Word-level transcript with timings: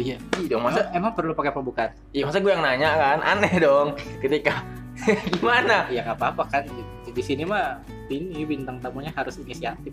iya. 0.00 0.16
Iya 0.40 0.46
dong, 0.50 0.62
Masa 0.64 0.88
masa 0.88 0.96
emang 0.96 1.12
perlu 1.12 1.32
pakai 1.32 1.52
pembukaan? 1.52 1.90
Iya 2.10 2.24
masa 2.26 2.40
gue 2.40 2.48
yang 2.48 2.64
nanya 2.64 2.90
kan? 2.96 3.18
Aneh 3.22 3.54
dong. 3.56 3.94
Ketika 4.18 4.64
gimana? 5.36 5.86
Ya 5.92 6.00
nggak 6.02 6.18
apa-apa 6.18 6.44
kan. 6.48 6.62
Di, 7.10 7.22
sini 7.22 7.44
mah 7.44 7.78
ini 8.08 8.42
bintang 8.42 8.80
tamunya 8.80 9.12
harus 9.12 9.36
inisiatif. 9.36 9.92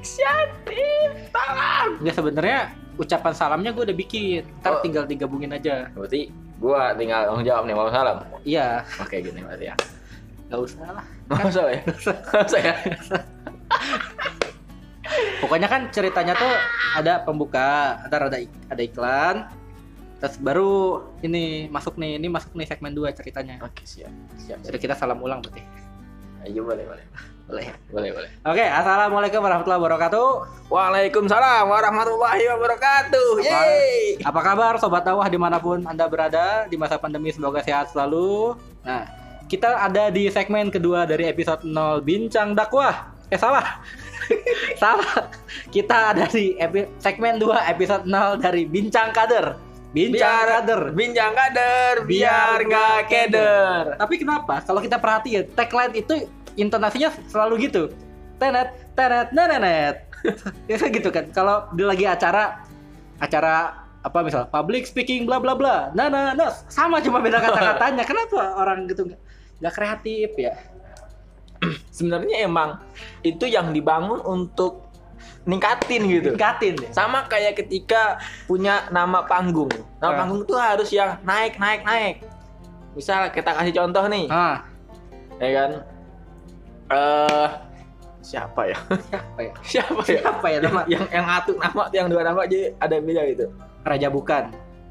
Inisiatif, 0.00 1.10
tangan. 1.30 2.00
Enggak 2.00 2.14
sebenarnya 2.16 2.60
ucapan 2.96 3.32
salamnya 3.32 3.70
gue 3.70 3.84
udah 3.86 3.96
bikin. 3.96 4.42
Ntar 4.60 4.72
Oh. 4.76 4.82
tinggal 4.82 5.04
digabungin 5.04 5.52
aja. 5.52 5.88
Berarti 5.92 6.32
gue 6.32 6.80
tinggal 6.96 7.20
tanggung 7.28 7.44
jawab 7.44 7.64
nih 7.64 7.74
mau 7.76 7.88
salam. 7.88 8.16
Iya, 8.42 8.84
Oke 9.00 9.20
gini 9.20 9.40
berarti 9.40 9.70
ya. 9.70 9.76
nggak 10.50 10.60
usah 10.66 10.88
lah. 10.90 11.06
Nggak 11.30 11.46
usah 11.46 11.62
ya? 11.70 11.80
Nggak 11.86 12.46
usah 12.48 12.60
ya? 12.60 12.74
Pokoknya 15.50 15.66
kan 15.66 15.90
ceritanya 15.90 16.38
tuh 16.38 16.52
ada 16.94 17.26
pembuka, 17.26 17.98
ntar 18.06 18.30
ada 18.30 18.38
ik- 18.38 18.54
ada 18.70 18.82
iklan, 18.86 19.36
terus 20.22 20.38
baru 20.38 21.02
ini 21.26 21.66
masuk 21.66 21.98
nih, 21.98 22.22
ini 22.22 22.30
masuk 22.30 22.54
nih 22.54 22.70
segmen 22.70 22.94
2 22.94 23.10
ceritanya. 23.10 23.58
Oke 23.58 23.82
siap. 23.82 24.14
Siap. 24.46 24.62
Jadi 24.62 24.78
kita 24.78 24.94
salam 24.94 25.18
ulang 25.18 25.42
berarti. 25.42 25.58
Ayo 26.46 26.62
boleh 26.62 26.86
boleh. 26.86 27.02
Boleh. 27.50 27.66
Boleh 27.90 28.10
boleh. 28.14 28.30
Oke, 28.46 28.62
assalamualaikum 28.62 29.42
warahmatullahi 29.42 29.82
wabarakatuh. 29.82 30.28
Waalaikumsalam 30.70 31.66
warahmatullahi 31.66 32.46
wabarakatuh. 32.46 33.28
Yeay. 33.42 34.22
Apa 34.22 34.40
kabar 34.46 34.78
sobat 34.78 35.02
tawah 35.02 35.26
di 35.26 35.34
mana 35.34 35.58
pun 35.58 35.82
anda 35.82 36.06
berada 36.06 36.70
di 36.70 36.78
masa 36.78 36.94
pandemi 36.94 37.34
semoga 37.34 37.58
sehat 37.58 37.90
selalu. 37.90 38.54
Nah, 38.86 39.02
kita 39.50 39.82
ada 39.82 40.14
di 40.14 40.30
segmen 40.30 40.70
kedua 40.70 41.10
dari 41.10 41.26
episode 41.26 41.66
0 41.66 41.98
bincang 42.06 42.54
dakwah. 42.54 43.10
Eh 43.34 43.38
salah. 43.38 43.82
salah. 44.80 45.28
Kita 45.68 46.16
ada 46.16 46.24
di 46.32 46.56
epi- 46.56 46.88
segmen 46.96 47.36
2 47.36 47.52
episode 47.68 48.08
0 48.08 48.40
dari 48.40 48.64
bincang 48.64 49.12
kader. 49.12 49.60
Bincang 49.90 50.16
Biar 50.16 50.46
kader. 50.48 50.82
Bincang 50.94 51.32
kader, 51.34 51.94
biar 52.06 52.08
Biar 52.08 52.58
nggak 52.64 52.98
keder. 53.10 53.84
Tapi 54.00 54.14
kenapa? 54.16 54.54
Kalau 54.64 54.80
kita 54.80 54.96
perhatiin 54.96 55.50
tagline 55.52 55.92
itu 55.92 56.30
intonasinya 56.54 57.10
selalu 57.28 57.68
gitu. 57.68 57.90
Tenet, 58.40 58.72
tenet, 58.96 59.28
nenenet. 59.36 59.96
Biasa 60.64 60.88
gitu 60.96 61.10
kan. 61.10 61.28
Kalau 61.34 61.68
dia 61.74 61.86
lagi 61.90 62.06
acara 62.06 62.64
acara 63.20 63.84
apa 64.00 64.18
misal 64.24 64.48
public 64.48 64.88
speaking 64.88 65.28
bla 65.28 65.36
bla 65.42 65.52
bla. 65.52 65.92
Nah, 65.92 66.08
nah, 66.08 66.32
nah, 66.32 66.54
sama 66.70 67.02
cuma 67.04 67.18
beda 67.20 67.42
kata-katanya. 67.50 68.06
Kenapa 68.06 68.56
orang 68.56 68.86
gitu 68.88 69.10
nggak 69.60 69.74
kreatif 69.74 70.30
ya? 70.38 70.54
Sebenarnya 71.96 72.42
emang 72.42 72.80
itu 73.20 73.44
yang 73.44 73.70
dibangun 73.70 74.20
untuk 74.20 74.88
ningkatin 75.44 76.02
gitu. 76.06 76.32
Tingkatin 76.32 76.74
ya. 76.78 76.88
Sama 76.90 77.24
kayak 77.24 77.56
ketika 77.56 78.16
punya 78.44 78.88
nama 78.88 79.24
panggung. 79.24 79.68
Nama 79.98 80.12
Ah. 80.12 80.18
panggung 80.18 80.42
tuh 80.44 80.56
harus 80.56 80.88
yang 80.90 81.16
naik, 81.22 81.56
naik, 81.56 81.84
naik. 81.84 82.16
Misal 82.92 83.28
kita 83.28 83.52
kasih 83.52 83.72
contoh 83.72 84.04
nih, 84.06 84.26
Ah, 84.26 84.66
ya 85.38 85.48
kan? 85.54 85.70
Eh 86.90 87.48
siapa 88.20 88.60
ya? 88.66 88.76
siapa 89.08 89.38
ya? 89.40 89.52
siapa 89.70 90.00
ya? 90.02 90.18
Siapa 90.20 90.46
ya 90.48 90.58
nama? 90.60 90.80
yang 90.84 91.04
yang 91.08 91.24
satu 91.24 91.54
nama 91.56 91.82
yang 91.90 92.06
dua 92.10 92.22
nama 92.22 92.40
aja 92.42 92.56
ada 92.76 92.96
beda 92.98 93.22
gitu. 93.28 93.46
Raja 93.80 94.08
bukan. 94.08 94.44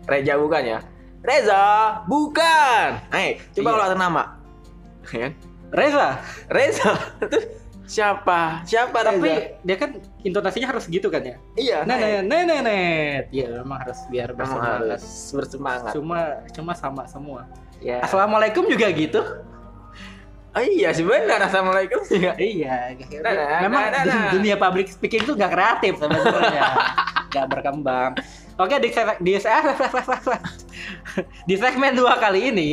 Reza 0.07 0.33
bukan 0.39 0.63
ya? 0.65 0.79
Reza 1.21 1.61
bukan. 2.07 2.87
Hai, 3.11 3.37
coba 3.53 3.67
Iya. 3.67 3.73
kalau 3.75 3.85
ada 3.85 3.97
nama. 3.99 4.23
Ya 5.11 5.17
kan? 5.27 5.33
Reza. 5.69 6.17
Reza. 6.49 6.91
Siapa? 7.89 8.61
Siapa 8.69 9.01
Reza? 9.01 9.17
Tapi 9.17 9.31
dia 9.65 9.75
kan 9.81 9.97
intonasinya 10.21 10.77
harus 10.77 10.85
gitu 10.85 11.09
kan 11.09 11.25
ya? 11.25 11.41
iya, 11.57 11.81
Nenet, 11.81 12.29
nenenet. 12.29 13.23
Iya, 13.33 13.65
memang 13.65 13.81
harus 13.81 13.97
biar 14.13 14.29
bersemangat. 14.37 14.77
harus 14.85 15.05
bersemangat. 15.33 15.93
Cuma 15.97 16.19
cuma 16.53 16.73
sama 16.77 17.03
semua. 17.09 17.49
Ya. 17.81 18.05
Assalamualaikum 18.05 18.69
juga 18.69 18.85
gitu. 18.93 19.25
Oh 20.49 20.65
iya 20.65 20.89
sih 20.93 21.05
benar. 21.05 21.45
Assalamualaikum 21.45 22.01
juga. 22.09 22.33
Iya, 22.37 22.97
Nah, 23.21 23.33
nah, 23.33 23.59
memang 23.65 23.83
nah, 23.89 24.01
nah, 24.01 24.03
nah. 24.05 24.31
dunia 24.33 24.55
public 24.57 24.89
speaking 24.89 25.21
itu 25.25 25.33
nggak 25.37 25.51
kreatif 25.53 25.93
sebenarnya, 26.01 26.65
nggak 27.33 27.47
berkembang. 27.53 28.11
Oke 28.57 28.75
di 28.81 28.89
di 29.21 29.33
di 31.49 31.55
segmen 31.55 31.93
dua 31.93 32.17
kali 32.17 32.49
ini 32.49 32.69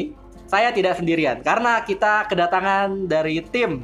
saya 0.47 0.71
tidak 0.71 0.99
sendirian 0.99 1.43
karena 1.43 1.83
kita 1.83 2.27
kedatangan 2.31 3.11
dari 3.11 3.43
tim 3.51 3.83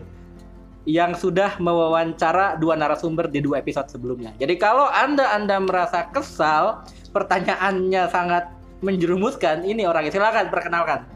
yang 0.82 1.14
sudah 1.14 1.62
mewawancara 1.62 2.58
dua 2.58 2.74
narasumber 2.74 3.30
di 3.30 3.38
dua 3.38 3.62
episode 3.62 3.86
sebelumnya. 3.86 4.34
Jadi 4.42 4.58
kalau 4.58 4.90
anda 4.90 5.30
anda 5.30 5.62
merasa 5.62 6.10
kesal, 6.10 6.82
pertanyaannya 7.14 8.10
sangat 8.10 8.50
menjerumuskan, 8.82 9.62
ini 9.62 9.86
orangnya 9.86 10.10
silakan 10.10 10.50
perkenalkan. 10.50 11.06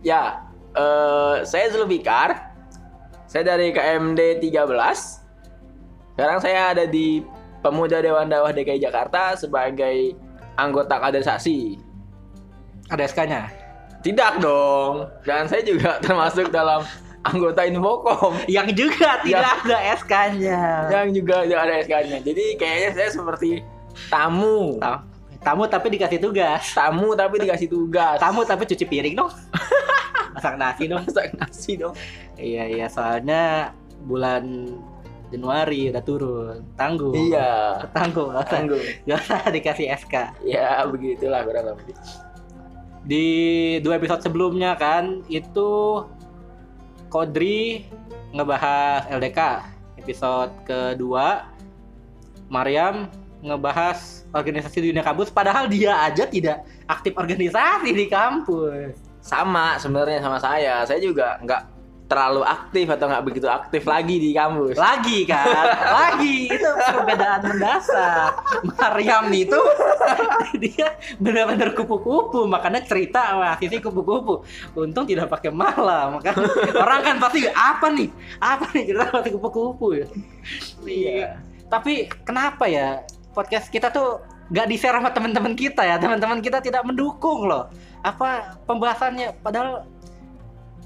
Ya, 0.00 0.48
eh 0.72 1.44
saya 1.44 1.68
Zulfikar. 1.72 2.52
Saya 3.28 3.56
dari 3.56 3.74
KMD 3.74 4.38
13. 4.40 4.62
Sekarang 6.14 6.38
saya 6.38 6.70
ada 6.70 6.84
di 6.86 7.26
Pemuda 7.66 7.98
Dewan 7.98 8.30
Dakwah 8.30 8.54
DKI 8.54 8.78
Jakarta 8.78 9.34
sebagai 9.34 10.14
anggota 10.54 11.02
kaderisasi. 11.02 11.82
Ada 12.92 13.02
SK-nya. 13.08 13.42
Tidak 14.04 14.32
dong. 14.44 15.08
Dan 15.24 15.48
saya 15.48 15.64
juga 15.64 15.96
termasuk 16.04 16.52
dalam 16.52 16.84
anggota 17.24 17.64
Infocom 17.64 18.36
Yang 18.44 18.84
juga 18.84 19.16
tidak 19.24 19.64
ada 19.64 19.78
SK-nya. 19.96 20.60
yang 20.92 21.08
juga 21.16 21.48
tidak 21.48 21.60
ada 21.64 21.74
SK-nya. 21.80 22.18
Jadi 22.20 22.44
kayaknya 22.60 22.90
saya 22.92 23.08
seperti 23.16 23.64
tamu. 24.12 24.76
Tamu, 24.76 25.00
tamu 25.40 25.62
tapi 25.64 25.86
dikasih 25.96 26.20
tugas. 26.20 26.76
Tamu 26.76 27.16
tapi 27.16 27.40
dikasih 27.40 27.68
tugas. 27.72 28.20
Tamu 28.20 28.44
tapi 28.44 28.68
cuci 28.68 28.84
piring 28.84 29.16
dong. 29.16 29.32
Masak 30.34 30.58
nasi 30.58 30.84
dong. 30.90 31.00
masak 31.06 31.30
nasi 31.38 31.72
dong. 31.78 31.94
Iya 32.34 32.66
iya 32.66 32.86
soalnya 32.90 33.70
bulan 34.04 34.66
Januari 35.32 35.88
udah 35.90 36.04
turun. 36.04 36.56
Tangguh. 36.76 37.14
Iya. 37.14 37.80
Usah, 37.80 38.44
Tangguh. 38.46 38.82
gak 39.08 39.18
usah 39.24 39.40
dikasih 39.48 39.86
SK. 39.96 40.14
Ya 40.44 40.84
begitulah 40.84 41.42
kurang 41.46 41.74
lebih. 41.74 41.96
Di 43.04 43.26
dua 43.84 44.00
episode 44.00 44.24
sebelumnya 44.24 44.72
kan 44.80 45.20
itu 45.28 46.02
Kodri 47.12 47.84
ngebahas 48.32 49.06
LDK. 49.12 49.40
Episode 50.00 50.52
kedua 50.64 51.52
Mariam 52.48 53.06
ngebahas 53.44 54.24
organisasi 54.32 54.80
di 54.80 54.86
dunia 54.92 55.04
kampus 55.04 55.28
padahal 55.28 55.68
dia 55.68 55.92
aja 56.00 56.24
tidak 56.24 56.64
aktif 56.88 57.12
organisasi 57.14 57.92
di 57.92 58.08
kampus. 58.08 58.96
Sama 59.20 59.76
sebenarnya 59.76 60.24
sama 60.24 60.40
saya. 60.40 60.84
Saya 60.88 61.00
juga 61.00 61.36
nggak 61.44 61.73
terlalu 62.04 62.44
aktif 62.44 62.86
atau 62.92 63.08
nggak 63.08 63.24
begitu 63.24 63.48
aktif 63.48 63.82
lagi 63.88 64.20
di 64.20 64.36
kampus. 64.36 64.76
Lagi 64.76 65.24
kan? 65.24 65.66
Lagi 65.98 66.52
itu 66.52 66.70
perbedaan 66.92 67.40
mendasar. 67.48 68.36
Mariam 68.76 69.26
itu 69.32 69.56
dia 70.62 71.00
benar-benar 71.16 71.72
kupu-kupu, 71.72 72.44
makanya 72.44 72.84
cerita 72.84 73.40
wah 73.40 73.56
sisi 73.56 73.80
kupu-kupu. 73.80 74.44
Untung 74.76 75.08
tidak 75.08 75.32
pakai 75.32 75.48
malam, 75.48 76.20
kan 76.20 76.36
orang 76.76 77.00
kan 77.00 77.16
pasti 77.16 77.48
apa 77.48 77.88
nih? 77.88 78.08
Apa 78.36 78.64
nih 78.76 78.82
cerita 78.92 79.08
pakai 79.08 79.30
kupu-kupu 79.32 79.86
ya? 79.96 80.06
Iya. 80.84 81.40
Tapi 81.72 82.12
kenapa 82.28 82.68
ya 82.68 83.00
podcast 83.32 83.72
kita 83.72 83.88
tuh 83.88 84.20
nggak 84.52 84.66
di 84.68 84.76
share 84.76 85.00
sama 85.00 85.08
teman-teman 85.08 85.56
kita 85.56 85.88
ya? 85.88 85.96
Teman-teman 85.96 86.44
kita 86.44 86.60
tidak 86.60 86.84
mendukung 86.84 87.48
loh. 87.48 87.72
Apa 88.04 88.60
pembahasannya? 88.68 89.40
Padahal 89.40 89.88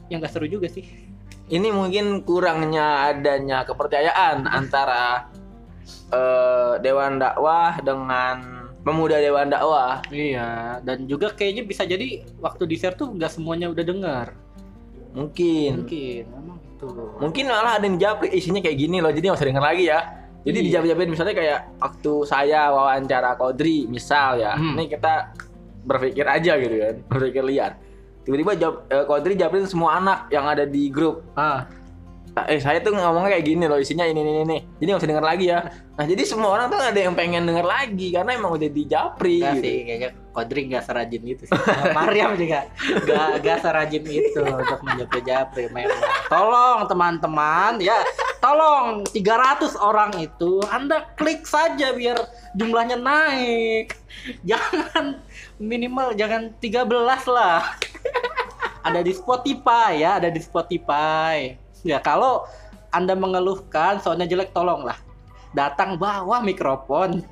yang 0.06 0.22
nggak 0.22 0.30
seru 0.30 0.46
juga 0.46 0.70
sih. 0.70 1.07
Ini 1.48 1.68
mungkin 1.72 2.22
kurangnya 2.28 3.08
adanya 3.08 3.64
kepercayaan 3.64 4.44
antara 4.44 5.32
eh, 6.12 6.74
dewan 6.84 7.16
dakwah 7.16 7.80
dengan 7.80 8.68
pemuda 8.84 9.16
dewan 9.20 9.48
dakwah. 9.48 10.04
Iya, 10.08 10.80
dan 10.84 11.08
juga 11.08 11.32
kayaknya 11.32 11.64
bisa 11.64 11.88
jadi 11.88 12.24
waktu 12.40 12.64
di 12.68 12.76
share 12.76 12.96
tuh 12.96 13.12
nggak 13.12 13.32
semuanya 13.32 13.72
udah 13.72 13.84
dengar. 13.84 14.26
Mungkin. 15.16 15.84
Mungkin, 15.88 16.22
memang 16.28 16.58
itu. 16.60 16.88
Mungkin 17.18 17.44
malah 17.48 17.80
ada 17.80 17.84
yang 17.88 17.96
jawab 17.96 18.28
isinya 18.28 18.60
kayak 18.60 18.78
gini 18.78 19.00
loh. 19.00 19.08
Jadi 19.10 19.24
nggak 19.28 19.38
usah 19.40 19.48
denger 19.48 19.64
lagi 19.64 19.84
ya. 19.88 20.00
Jadi 20.46 20.58
Iya. 20.60 20.64
dijawab-jawabin 20.70 21.10
misalnya 21.10 21.34
kayak 21.34 21.60
waktu 21.82 22.12
saya 22.24 22.60
wawancara 22.70 23.30
Kodri 23.36 23.88
misal 23.90 24.38
ya. 24.40 24.54
Hmm. 24.54 24.78
Ini 24.78 24.84
kita 24.86 25.14
berpikir 25.84 26.24
aja 26.28 26.52
gitu 26.60 26.76
kan, 26.78 26.94
berpikir 27.12 27.42
liar. 27.44 27.72
Tiba-tiba 28.28 28.52
jawab 28.60 28.76
eh, 28.92 29.04
Kodri 29.08 29.34
jawabin 29.40 29.64
semua 29.64 29.96
anak 29.96 30.28
yang 30.28 30.44
ada 30.44 30.68
di 30.68 30.92
grup. 30.92 31.24
Ah, 31.32 31.64
eh 32.46 32.60
saya 32.62 32.78
tuh 32.78 32.94
ngomongnya 32.94 33.34
kayak 33.34 33.46
gini 33.48 33.64
loh 33.66 33.80
isinya 33.80 34.06
ini 34.06 34.20
ini 34.22 34.32
ini 34.46 34.58
jadi 34.78 34.88
nggak 34.94 35.00
usah 35.02 35.10
denger 35.10 35.26
lagi 35.26 35.44
ya 35.50 35.58
nah 35.98 36.04
jadi 36.06 36.22
semua 36.22 36.54
orang 36.54 36.66
tuh 36.70 36.78
ada 36.78 37.00
yang 37.00 37.14
pengen 37.18 37.42
denger 37.48 37.66
lagi 37.66 38.14
karena 38.14 38.30
emang 38.38 38.54
udah 38.54 38.70
dijapri 38.70 39.42
enggak 39.42 39.54
gitu. 39.58 39.64
sih, 39.66 39.76
kayaknya 39.82 40.10
Kodri 40.30 40.70
nggak 40.70 40.84
serajin 40.86 41.22
itu 41.26 41.42
sih. 41.50 41.58
Mariam 41.98 42.38
juga 42.38 42.70
nggak 42.78 43.28
nggak 43.42 43.58
serajin 43.58 44.04
itu 44.06 44.42
untuk 44.46 44.80
menjapri-japri 44.86 45.66
memang. 45.74 45.98
Tolong 46.30 46.86
teman-teman 46.86 47.82
ya 47.82 48.06
tolong 48.38 49.02
300 49.10 49.74
orang 49.82 50.14
itu 50.22 50.62
Anda 50.70 51.10
klik 51.18 51.42
saja 51.42 51.90
biar 51.90 52.22
jumlahnya 52.54 53.02
naik. 53.02 53.98
Jangan 54.46 55.18
minimal 55.58 56.14
jangan 56.14 56.54
13 56.58 56.86
lah. 57.30 57.76
ada 58.88 59.00
di 59.02 59.12
Spotify 59.12 60.00
ya, 60.00 60.22
ada 60.22 60.30
di 60.30 60.40
Spotify. 60.40 61.54
Ya 61.82 61.98
kalau 62.02 62.46
Anda 62.88 63.12
mengeluhkan 63.12 64.00
soalnya 64.00 64.24
jelek 64.24 64.54
tolonglah 64.56 64.96
datang 65.52 65.98
bawa 66.00 66.40
mikrofon. 66.40 67.22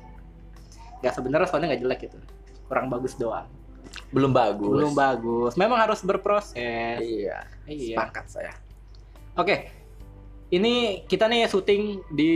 Gak 1.01 1.13
sebenarnya 1.17 1.47
soalnya 1.49 1.73
nggak 1.73 1.81
jelek 1.81 2.01
itu. 2.11 2.17
Kurang 2.67 2.91
bagus 2.91 3.15
doang. 3.15 3.47
Belum 4.11 4.31
bagus. 4.31 4.71
Belum 4.75 4.93
bagus. 4.93 5.53
Memang 5.55 5.79
harus 5.79 5.99
berproses. 6.03 6.55
Iya. 6.99 7.47
Iya. 7.67 7.95
Sepakat 7.97 8.25
saya. 8.27 8.53
Oke. 9.37 9.76
Ini 10.47 11.03
kita 11.11 11.27
nih 11.27 11.43
syuting 11.51 12.07
di 12.07 12.31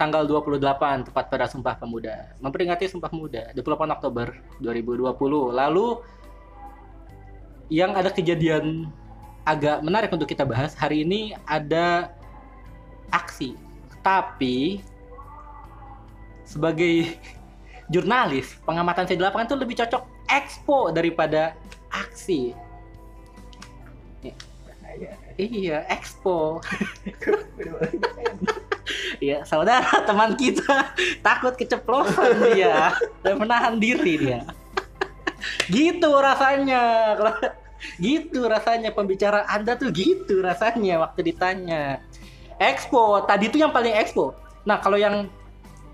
tanggal 0.00 0.24
28 0.24 1.12
tepat 1.12 1.28
pada 1.28 1.44
Sumpah 1.44 1.76
Pemuda. 1.76 2.32
Memperingati 2.40 2.88
Sumpah 2.88 3.12
Pemuda 3.12 3.52
28 3.52 3.96
Oktober 4.00 4.32
2020. 4.64 5.52
Lalu 5.52 6.00
yang 7.68 7.92
ada 7.92 8.08
kejadian 8.08 8.88
agak 9.44 9.84
menarik 9.84 10.08
untuk 10.08 10.24
kita 10.24 10.48
bahas 10.48 10.72
hari 10.72 11.04
ini 11.04 11.36
ada 11.44 12.16
aksi. 13.12 13.52
Tapi 14.00 14.80
sebagai 16.48 17.12
jurnalis, 17.92 18.56
pengamatan 18.64 19.04
saya 19.04 19.20
di 19.20 19.24
lapangan 19.28 19.52
itu 19.52 19.56
lebih 19.60 19.76
cocok 19.84 20.02
expo 20.32 20.88
daripada 20.96 21.52
aksi. 21.92 22.56
Iya, 25.38 25.86
expo. 25.86 26.58
Iya, 29.18 29.42
saudara 29.44 30.06
teman 30.06 30.38
kita 30.38 30.94
takut 31.26 31.58
keceplosan 31.58 32.54
dia 32.54 32.94
dan 33.20 33.34
menahan 33.36 33.76
diri 33.76 34.14
dia. 34.16 34.40
gitu 35.68 36.08
rasanya. 36.18 37.14
gitu 38.02 38.46
rasanya 38.46 38.90
pembicara 38.90 39.46
Anda 39.46 39.78
tuh 39.78 39.90
gitu 39.90 40.40
rasanya 40.40 41.02
waktu 41.02 41.34
ditanya. 41.34 42.02
Expo, 42.58 43.22
tadi 43.26 43.50
tuh 43.50 43.62
yang 43.62 43.74
paling 43.74 43.94
expo. 43.94 44.34
Nah, 44.66 44.82
kalau 44.82 44.98
yang 44.98 45.30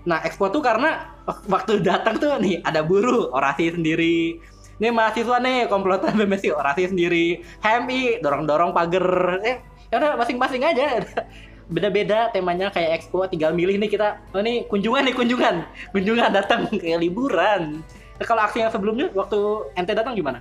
nah 0.05 0.21
expo 0.21 0.53
tuh 0.53 0.61
karena 0.61 1.17
waktu 1.49 1.81
datang 1.81 2.21
tuh 2.21 2.37
nih 2.37 2.61
ada 2.61 2.85
buruh 2.85 3.33
orasi 3.33 3.73
sendiri. 3.73 4.37
Nih 4.75 4.91
mahasiswa 4.91 5.39
nih 5.39 5.71
komplotan 5.71 6.15
BMSI 6.19 6.51
orasi 6.51 6.91
sendiri. 6.91 7.43
HMI 7.63 8.19
dorong-dorong 8.19 8.75
pagar. 8.75 9.39
Eh, 9.43 9.57
ya 9.91 9.95
udah 9.99 10.19
masing-masing 10.19 10.63
aja. 10.67 10.99
Beda-beda 11.73 12.29
temanya 12.29 12.69
kayak 12.69 13.01
expo 13.01 13.25
tinggal 13.25 13.55
milih 13.55 13.79
nih 13.81 13.89
kita. 13.89 14.21
Oh 14.35 14.43
nih 14.43 14.67
kunjungan 14.67 15.03
nih 15.07 15.15
kunjungan. 15.15 15.55
Kunjungan 15.95 16.29
datang 16.29 16.67
kayak 16.81 16.99
liburan. 17.01 17.81
Nah, 18.15 18.25
kalau 18.27 18.41
aksi 18.43 18.63
yang 18.63 18.71
sebelumnya 18.71 19.11
waktu 19.15 19.39
ente 19.75 19.91
datang 19.95 20.15
gimana? 20.15 20.39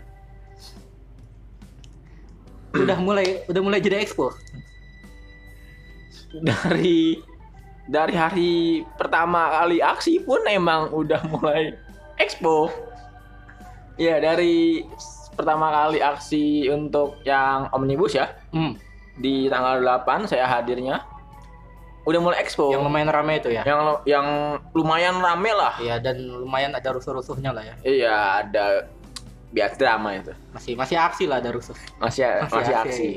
Udah 2.83 2.99
mulai 2.99 3.47
udah 3.47 3.63
mulai 3.63 3.79
jadi 3.79 4.03
expo. 4.03 4.35
Dari 6.43 7.23
dari 7.87 8.15
hari 8.19 8.83
pertama 8.99 9.63
kali 9.63 9.79
aksi 9.79 10.19
pun 10.27 10.43
emang 10.51 10.91
udah 10.91 11.23
mulai 11.31 11.79
expo. 12.19 12.67
Ya 13.95 14.19
dari 14.19 14.83
pertama 15.35 15.71
kali 15.71 15.99
aksi 15.99 16.71
untuk 16.71 17.19
yang 17.27 17.67
omnibus 17.75 18.15
ya 18.15 18.31
Hmm, 18.55 18.79
di 19.19 19.51
tanggal 19.51 19.83
8 19.83 20.31
saya 20.31 20.47
hadirnya 20.47 21.03
udah 22.05 22.21
mulai 22.21 22.39
expo. 22.45 22.69
yang 22.69 22.85
lumayan 22.85 23.09
rame 23.09 23.41
itu 23.41 23.49
ya. 23.49 23.65
yang 23.65 23.81
yang 24.05 24.27
lumayan 24.77 25.17
rame 25.25 25.51
lah. 25.57 25.75
Iya 25.81 25.97
dan 26.05 26.21
lumayan 26.21 26.77
ada 26.77 26.93
rusuh-rusuhnya 26.93 27.51
lah 27.51 27.65
ya. 27.65 27.75
Iya 27.81 28.17
ada 28.45 28.65
biar 29.55 29.73
drama 29.81 30.13
itu. 30.13 30.37
Masih 30.53 30.77
masih 30.77 30.97
aksi 31.01 31.25
lah 31.25 31.41
ada 31.41 31.51
rusuh. 31.55 31.73
Masih 31.97 32.29
masih, 32.53 32.75
aksi. 32.77 33.11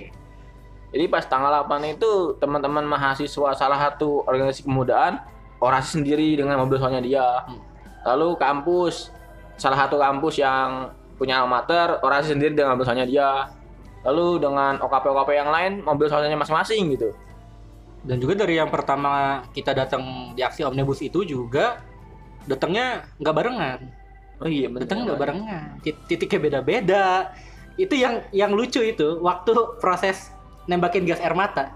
Jadi 0.95 1.05
pas 1.11 1.27
tanggal 1.27 1.67
8 1.67 1.99
itu 1.99 2.39
teman-teman 2.39 2.87
mahasiswa 2.87 3.51
salah 3.59 3.79
satu 3.91 4.23
organisasi 4.23 4.63
kemudaan 4.63 5.19
orasi 5.59 5.99
sendiri 5.99 6.39
dengan 6.39 6.55
mobil 6.63 6.79
soalnya 6.79 7.03
dia. 7.03 7.27
Hmm. 7.43 7.59
Lalu 8.07 8.39
kampus 8.39 9.11
salah 9.57 9.85
satu 9.85 9.97
kampus 9.97 10.39
yang 10.39 10.89
punya 11.17 11.41
amater 11.41 11.97
orasi 12.05 12.33
sendiri 12.37 12.53
dengan 12.53 12.77
soalnya 12.81 13.05
dia. 13.05 13.49
Lalu 14.05 14.39
dengan 14.39 14.79
OKP-OKP 14.79 15.29
yang 15.35 15.49
lain 15.51 15.71
mobil 15.83 16.07
soalnya 16.07 16.37
masing-masing 16.37 16.95
gitu. 16.95 17.11
Dan 18.07 18.23
juga 18.23 18.39
dari 18.39 18.55
yang 18.55 18.71
pertama 18.71 19.43
kita 19.51 19.75
datang 19.75 20.31
di 20.31 20.45
aksi 20.45 20.63
omnibus 20.63 21.03
itu 21.03 21.27
juga 21.27 21.81
datangnya 22.47 23.03
nggak 23.19 23.35
barengan. 23.35 23.79
Oh 24.37 24.47
iya, 24.47 24.69
Datangnya 24.69 25.03
nggak 25.11 25.19
barengan. 25.19 25.63
Tit- 25.83 26.03
Titiknya 26.07 26.39
beda-beda. 26.39 27.05
Itu 27.75 27.97
yang 27.97 28.23
yang 28.31 28.53
lucu 28.53 28.79
itu 28.79 29.19
waktu 29.19 29.51
proses 29.81 30.31
nembakin 30.69 31.03
gas 31.03 31.19
air 31.19 31.33
mata. 31.33 31.73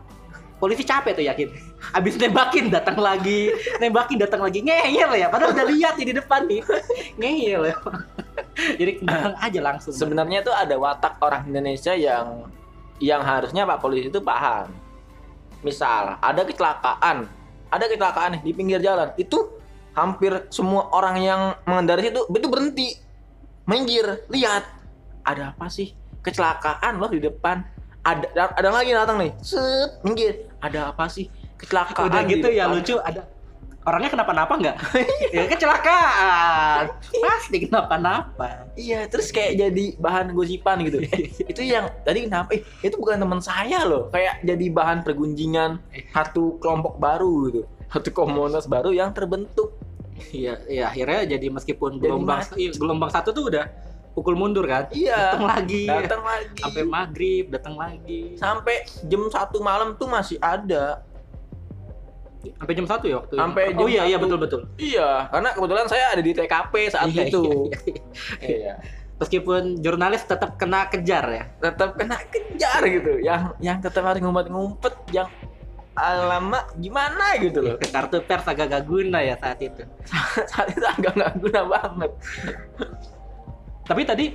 Polisi 0.61 0.85
capek 0.85 1.17
tuh 1.17 1.25
yakin. 1.25 1.49
Abis 1.97 2.21
nembakin 2.21 2.69
datang 2.69 3.01
lagi, 3.01 3.49
nembakin 3.81 4.21
datang 4.21 4.45
lagi 4.45 4.61
ngeyel 4.61 5.09
ya. 5.17 5.25
Padahal 5.33 5.57
udah 5.57 5.65
lihat 5.73 5.97
di 5.97 6.13
depan 6.13 6.45
nih. 6.45 6.61
Ngeyel 7.17 7.61
ya. 7.73 7.75
Jadi 8.77 9.01
datang 9.01 9.33
aja 9.41 9.59
langsung. 9.65 9.89
Sebenarnya 9.89 10.45
tuh 10.45 10.53
ada 10.53 10.77
watak 10.77 11.17
orang 11.17 11.49
Indonesia 11.49 11.97
yang 11.97 12.45
yang 13.01 13.25
harusnya 13.25 13.65
Pak 13.65 13.81
Polisi 13.81 14.13
itu 14.13 14.21
paham. 14.21 14.69
Misal 15.65 16.21
ada 16.21 16.41
kecelakaan, 16.45 17.25
ada 17.73 17.85
kecelakaan 17.89 18.37
di 18.45 18.53
pinggir 18.53 18.77
jalan, 18.85 19.09
itu 19.17 19.49
hampir 19.97 20.45
semua 20.53 20.93
orang 20.93 21.17
yang 21.21 21.41
mengendarai 21.65 22.13
itu 22.13 22.21
itu 22.29 22.47
berhenti, 22.49 22.87
minggir, 23.65 24.25
lihat 24.29 24.63
ada 25.25 25.53
apa 25.53 25.65
sih 25.69 25.97
kecelakaan 26.21 27.01
loh 27.01 27.09
di 27.09 27.17
depan. 27.17 27.81
Ada 28.01 28.57
ada 28.57 28.69
lagi 28.74 28.92
datang 28.98 29.21
nih, 29.21 29.31
set 29.45 30.01
minggir, 30.01 30.50
ada 30.57 30.89
apa 30.89 31.06
sih 31.06 31.30
kecelakaan 31.62 32.09
udah 32.09 32.21
gitu 32.25 32.50
ya 32.50 32.65
lucu 32.65 32.98
ada 32.98 33.30
orangnya 33.81 34.13
kenapa-napa 34.13 34.54
nggak? 34.61 34.78
ya 35.35 35.44
kecelakaan. 35.49 36.85
Pasti 37.02 37.57
kenapa-napa. 37.66 38.69
Iya, 38.78 39.09
terus 39.09 39.33
kayak 39.33 39.57
jadi 39.57 39.85
bahan 39.97 40.37
gosipan 40.37 40.85
gitu. 40.85 41.02
Eh, 41.11 41.33
itu 41.49 41.61
yang 41.66 41.90
tadi 42.06 42.30
kenapa? 42.30 42.54
Eh, 42.54 42.61
itu 42.85 42.95
bukan 42.97 43.18
teman 43.18 43.42
saya 43.42 43.83
loh. 43.90 44.14
Kayak 44.14 44.45
jadi 44.45 44.66
bahan 44.69 45.02
pergunjingan 45.02 45.81
satu 46.14 46.61
kelompok 46.61 47.02
baru 47.02 47.49
gitu. 47.49 47.61
Satu 47.90 48.09
komunitas 48.14 48.69
baru 48.69 48.94
yang 48.94 49.11
terbentuk. 49.11 49.73
Iya, 50.30 50.61
iya 50.69 50.85
akhirnya 50.85 51.33
jadi 51.33 51.49
meskipun 51.49 51.97
Jadi 51.97 52.06
gelombang 52.06 52.45
iya, 52.54 52.69
gelombang 52.78 53.09
satu 53.09 53.33
tuh 53.33 53.49
udah 53.49 53.66
pukul 54.11 54.35
mundur 54.35 54.68
kan. 54.68 54.87
Iya. 54.91 55.35
Datang 55.35 55.45
lagi. 55.47 55.83
Datang 55.87 56.21
lagi. 56.21 56.59
Sampai 56.59 56.83
maghrib, 56.83 57.45
datang 57.47 57.75
lagi. 57.75 58.21
Sampai 58.35 58.75
jam 59.07 59.21
satu 59.27 59.57
malam 59.59 59.95
tuh 59.95 60.07
masih 60.07 60.37
ada. 60.37 61.03
Sampai 62.41 62.73
jam 62.73 62.87
satu 62.89 63.06
ya 63.06 63.15
waktu. 63.21 63.35
Sampai 63.37 63.63
Oh 63.77 63.85
jam 63.85 63.87
iya 63.87 64.01
iya 64.06 64.18
satu. 64.18 64.23
betul 64.25 64.37
betul. 64.41 64.61
Iya, 64.75 65.30
karena 65.30 65.49
kebetulan 65.53 65.87
saya 65.87 66.06
ada 66.09 66.21
di 66.21 66.31
TKP 66.33 66.73
saat 66.89 67.07
Iya, 67.07 67.23
itu. 67.30 67.44
iya, 67.69 67.80
iya. 67.85 67.97
Iya. 68.57 68.73
Meskipun 69.21 69.77
jurnalis 69.77 70.25
tetap 70.25 70.57
kena 70.57 70.89
kejar 70.89 71.25
ya. 71.30 71.44
Tetap 71.61 71.94
kena 71.94 72.18
kejar 72.33 72.81
gitu. 72.89 73.21
Yang 73.21 73.53
yang 73.61 73.77
tetap 73.77 74.01
harus 74.01 74.18
ngumpet-ngumpet 74.18 74.97
yang 75.13 75.30
alamak 75.94 76.73
gimana 76.81 77.37
gitu 77.37 77.61
loh. 77.61 77.77
Kartu 77.77 78.25
pers 78.25 78.49
agak 78.49 78.73
gak 78.73 78.89
guna 78.89 79.21
ya 79.21 79.37
saat 79.37 79.61
itu. 79.61 79.85
saat 80.51 80.73
itu 80.73 80.81
agak 80.81 81.13
nggak 81.13 81.33
guna 81.37 81.61
banget. 81.69 82.11
Tapi 83.92 84.07
tadi 84.07 84.31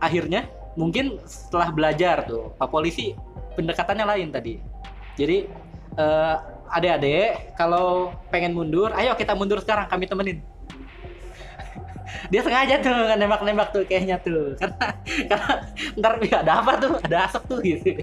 akhirnya 0.00 0.48
mungkin 0.80 1.20
setelah 1.28 1.68
belajar 1.68 2.24
tuh 2.24 2.56
Pak 2.56 2.72
Polisi 2.72 3.12
pendekatannya 3.52 4.08
lain 4.08 4.32
tadi. 4.32 4.56
Jadi 5.20 5.44
eh, 6.00 6.36
adik-adik 6.72 7.52
kalau 7.60 8.16
pengen 8.32 8.56
mundur, 8.56 8.96
ayo 8.96 9.12
kita 9.12 9.36
mundur 9.36 9.60
sekarang 9.60 9.92
kami 9.92 10.08
temenin. 10.08 10.40
Dia 12.32 12.40
sengaja 12.40 12.80
tuh 12.80 12.96
nembak-nembak 13.20 13.76
tuh 13.76 13.84
kayaknya 13.84 14.16
tuh 14.24 14.54
karena 14.64 14.86
karena 15.28 15.52
ntar 16.00 16.12
ya 16.24 16.40
ada 16.40 16.52
apa 16.64 16.72
tuh 16.80 16.92
ada 17.04 17.28
asap 17.28 17.42
tuh 17.44 17.60
gitu. 17.60 17.92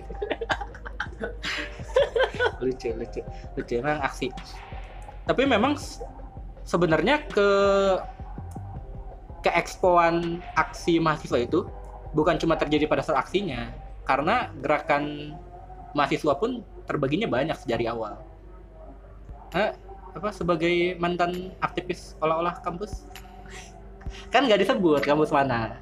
lucu 2.61 2.93
lucu 2.93 3.25
lucu 3.57 3.73
emang 3.73 4.05
aksi. 4.05 4.29
Tapi 5.25 5.49
memang 5.49 5.73
sebenarnya 6.61 7.25
ke 7.25 7.49
keekspoan 9.41 10.39
aksi 10.53 11.01
mahasiswa 11.01 11.41
itu 11.41 11.65
bukan 12.13 12.37
cuma 12.37 12.57
terjadi 12.57 12.85
pada 12.85 13.01
saat 13.01 13.25
aksinya 13.25 13.73
karena 14.05 14.49
gerakan 14.61 15.35
mahasiswa 15.93 16.33
pun 16.37 16.65
terbaginya 16.85 17.27
banyak 17.29 17.57
dari 17.67 17.85
awal. 17.87 18.17
Eh, 19.55 19.71
apa 20.11 20.29
sebagai 20.31 20.95
mantan 20.99 21.55
aktivis 21.63 22.15
olah-olah 22.19 22.59
kampus? 22.63 23.07
Kan 24.31 24.47
nggak 24.47 24.63
disebut 24.63 25.01
kampus 25.03 25.31
mana. 25.31 25.79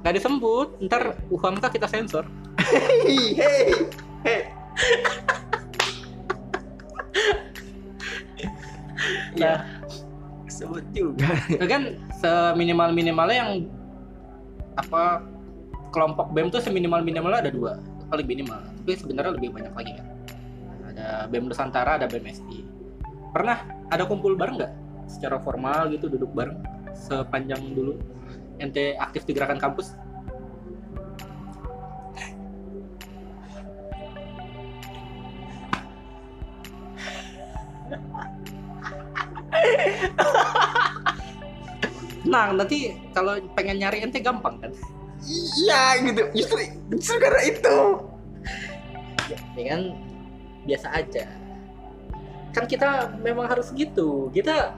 Nggak 0.00 0.14
disebut 0.20 0.68
ntar 0.88 1.16
UHAMKA 1.28 1.68
kita 1.68 1.86
sensor. 1.88 2.24
Hei, 2.70 3.32
hei, 3.36 3.72
hei. 4.24 4.40
ya 9.32 9.64
sebut 10.48 10.84
juga. 10.92 11.32
Kan 11.64 11.96
seminimal 12.20 12.92
minimalnya 12.92 13.36
yang 13.40 13.52
apa 14.76 15.24
kelompok 15.90 16.30
BEM 16.36 16.52
tuh 16.52 16.60
seminimal 16.62 17.00
minimalnya 17.02 17.48
ada 17.48 17.52
dua 17.52 17.80
paling 18.12 18.28
minimal. 18.28 18.60
Tapi 18.84 18.92
sebenarnya 18.96 19.32
lebih 19.40 19.50
banyak 19.56 19.72
lagi 19.72 19.92
kan 19.96 20.06
ada 20.92 21.24
BEM 21.32 21.48
Nusantara 21.48 21.96
ada 21.96 22.06
BEM 22.06 22.28
SI 22.28 22.64
pernah 23.32 23.64
ada 23.88 24.04
kumpul 24.04 24.36
bareng 24.36 24.60
nggak? 24.60 24.72
Secara 25.10 25.40
formal 25.42 25.90
gitu 25.90 26.06
duduk 26.06 26.30
bareng 26.36 26.60
sepanjang 26.94 27.74
dulu 27.74 27.96
ente 28.60 28.94
aktif 29.00 29.24
di 29.24 29.32
gerakan 29.32 29.56
kampus 29.56 29.96
Nah, 42.30 42.54
nanti 42.54 42.94
kalau 43.10 43.34
pengen 43.52 43.82
nyari 43.82 44.00
ente 44.00 44.22
gampang 44.22 44.56
kan? 44.58 44.72
iya 45.60 46.00
gitu 46.00 46.22
justru 46.32 46.64
justru 46.88 47.20
karena 47.20 47.42
itu 47.44 47.76
Ya 49.28 49.64
kan 49.68 49.82
biasa 50.64 50.88
aja. 50.90 51.28
Kan 52.50 52.64
kita 52.64 52.88
memang 53.20 53.44
harus 53.44 53.68
gitu. 53.70 54.32
Kita 54.32 54.74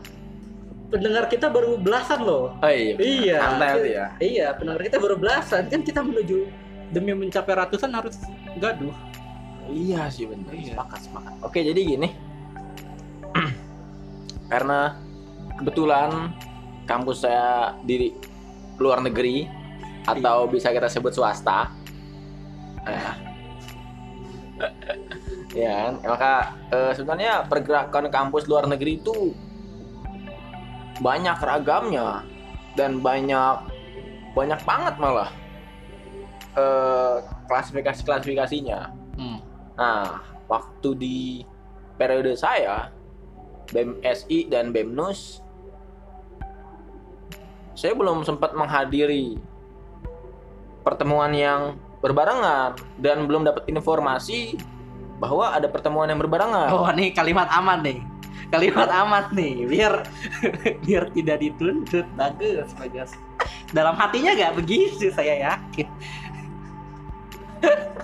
pendengar 0.91 1.31
kita 1.31 1.47
baru 1.47 1.79
belasan 1.79 2.27
loh. 2.27 2.53
oh 2.59 2.69
iya 2.69 2.95
Iya. 2.99 3.39
santai 3.39 3.71
ya 3.87 4.07
Iya, 4.19 4.47
pendengar 4.59 4.83
kita 4.83 4.99
baru 4.99 5.15
belasan. 5.15 5.71
Kan 5.71 5.81
kita 5.81 6.03
menuju 6.03 6.51
demi 6.91 7.15
mencapai 7.15 7.55
ratusan 7.55 7.89
harus 7.89 8.19
gaduh. 8.59 8.93
iya 9.71 10.11
sih 10.11 10.27
bener 10.27 10.51
Iya. 10.53 10.75
sepakat 10.75 11.01
sepakat 11.07 11.33
oke 11.41 11.55
jadi 11.57 11.81
gini 11.81 12.09
karena 14.53 14.99
kebetulan 15.55 16.35
kampus 16.93 17.25
saya 17.25 17.73
di 17.83 18.13
luar 18.77 19.01
negeri 19.01 19.49
atau 20.05 20.51
bisa 20.51 20.69
kita 20.69 20.91
sebut 20.91 21.15
swasta 21.15 21.73
Nah. 22.83 23.15
ya 25.55 25.71
kan? 25.71 25.93
maka 26.03 26.33
eh, 26.75 26.93
sebenarnya 26.99 27.47
pergerakan 27.47 28.11
kampus 28.11 28.51
luar 28.51 28.67
negeri 28.67 28.99
itu 28.99 29.31
banyak 30.99 31.39
ragamnya 31.39 32.27
dan 32.75 32.99
banyak 32.99 33.63
banyak 34.35 34.61
banget 34.67 34.95
malah 34.99 35.31
eh, 36.59 37.23
klasifikasi 37.47 38.03
klasifikasinya 38.03 38.91
Hmm. 39.13 39.39
Nah, 39.77 40.25
waktu 40.49 40.89
di 40.97 41.19
periode 42.01 42.33
saya 42.33 42.89
BEM 43.73 44.01
SI 44.01 44.49
dan 44.49 44.73
BEM 44.73 44.97
NUS 44.97 45.45
saya 47.73 47.97
belum 47.97 48.25
sempat 48.25 48.53
menghadiri 48.53 49.41
pertemuan 50.83 51.33
yang 51.33 51.79
berbarengan 52.03 52.75
dan 52.99 53.31
belum 53.31 53.47
dapat 53.47 53.65
informasi 53.71 54.59
bahwa 55.23 55.55
ada 55.55 55.71
pertemuan 55.71 56.11
yang 56.11 56.19
berbarengan. 56.19 56.75
Oh, 56.75 56.91
nih 56.91 57.15
kalimat 57.15 57.47
aman 57.55 57.79
nih. 57.87 58.03
Kalimat 58.51 58.91
aman 58.91 59.31
nih, 59.33 59.65
biar 59.65 60.05
biar 60.85 61.09
tidak 61.15 61.41
dituntut. 61.41 62.05
Bagus, 62.19 62.69
bagus. 62.77 63.15
Dalam 63.71 63.97
hatinya 63.97 64.35
gak 64.37 64.59
begitu, 64.59 65.09
saya 65.15 65.55
yakin. 65.55 65.89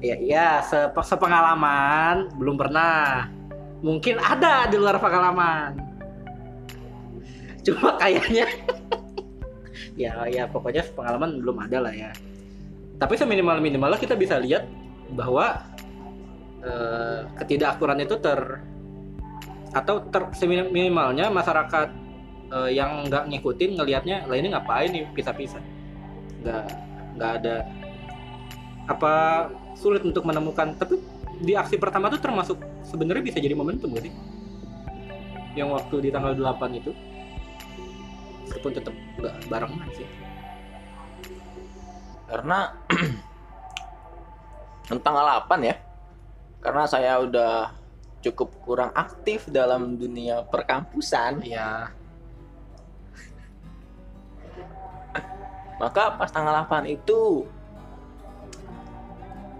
Iya, 0.00 0.16
iya, 0.16 0.48
sep- 0.64 0.96
sepengalaman 1.04 2.32
belum 2.40 2.56
pernah. 2.56 3.28
Mungkin 3.84 4.16
ada 4.16 4.64
di 4.64 4.80
luar 4.80 4.96
pengalaman. 4.96 5.89
Cuma 7.66 7.96
kayaknya 8.00 8.46
ya 10.02 10.14
ya 10.28 10.44
pokoknya 10.48 10.86
pengalaman 10.96 11.40
belum 11.40 11.56
ada 11.68 11.78
lah 11.88 11.94
ya. 11.94 12.10
Tapi 13.00 13.16
seminimal 13.16 13.60
minimalnya 13.64 13.96
kita 13.96 14.16
bisa 14.16 14.36
lihat 14.40 14.68
bahwa 15.12 15.60
eh, 16.64 17.24
ketidakakuran 17.40 18.04
itu 18.04 18.16
ter 18.20 18.60
atau 19.70 20.02
ter 20.10 20.22
seminimalnya 20.34 21.30
masyarakat 21.30 21.88
eh, 22.52 22.70
yang 22.76 23.08
nggak 23.08 23.28
ngikutin 23.32 23.70
ngelihatnya 23.80 24.16
lah 24.28 24.36
ini 24.36 24.48
ngapain 24.52 24.90
nih 24.92 25.04
pisah-pisah? 25.16 25.62
Nggak 26.44 26.64
nggak 27.16 27.32
ada 27.42 27.56
apa 28.88 29.14
sulit 29.78 30.02
untuk 30.04 30.26
menemukan. 30.26 30.76
Tapi 30.76 31.00
di 31.40 31.56
aksi 31.56 31.80
pertama 31.80 32.12
tuh 32.12 32.20
termasuk 32.20 32.60
sebenarnya 32.84 33.24
bisa 33.24 33.38
jadi 33.40 33.56
momentum 33.56 33.96
gak 33.96 34.04
sih? 34.04 34.14
Yang 35.56 35.68
waktu 35.80 35.96
di 36.04 36.08
tanggal 36.12 36.36
8 36.36 36.78
itu 36.78 36.92
meskipun 38.50 38.74
tetap 38.74 38.94
nggak 39.14 39.34
barengan 39.46 39.88
sih 39.94 40.10
Karena 42.26 42.74
tanggal 45.06 45.46
8 45.46 45.62
ya. 45.62 45.78
Karena 46.58 46.84
saya 46.86 47.22
udah 47.22 47.70
cukup 48.26 48.50
kurang 48.66 48.90
aktif 48.94 49.50
dalam 49.50 49.96
dunia 49.96 50.44
perkampusan, 50.46 51.40
ya 51.40 51.88
maka 55.82 56.14
pas 56.20 56.30
tanggal 56.30 56.54
8 56.68 56.84
itu 56.86 57.48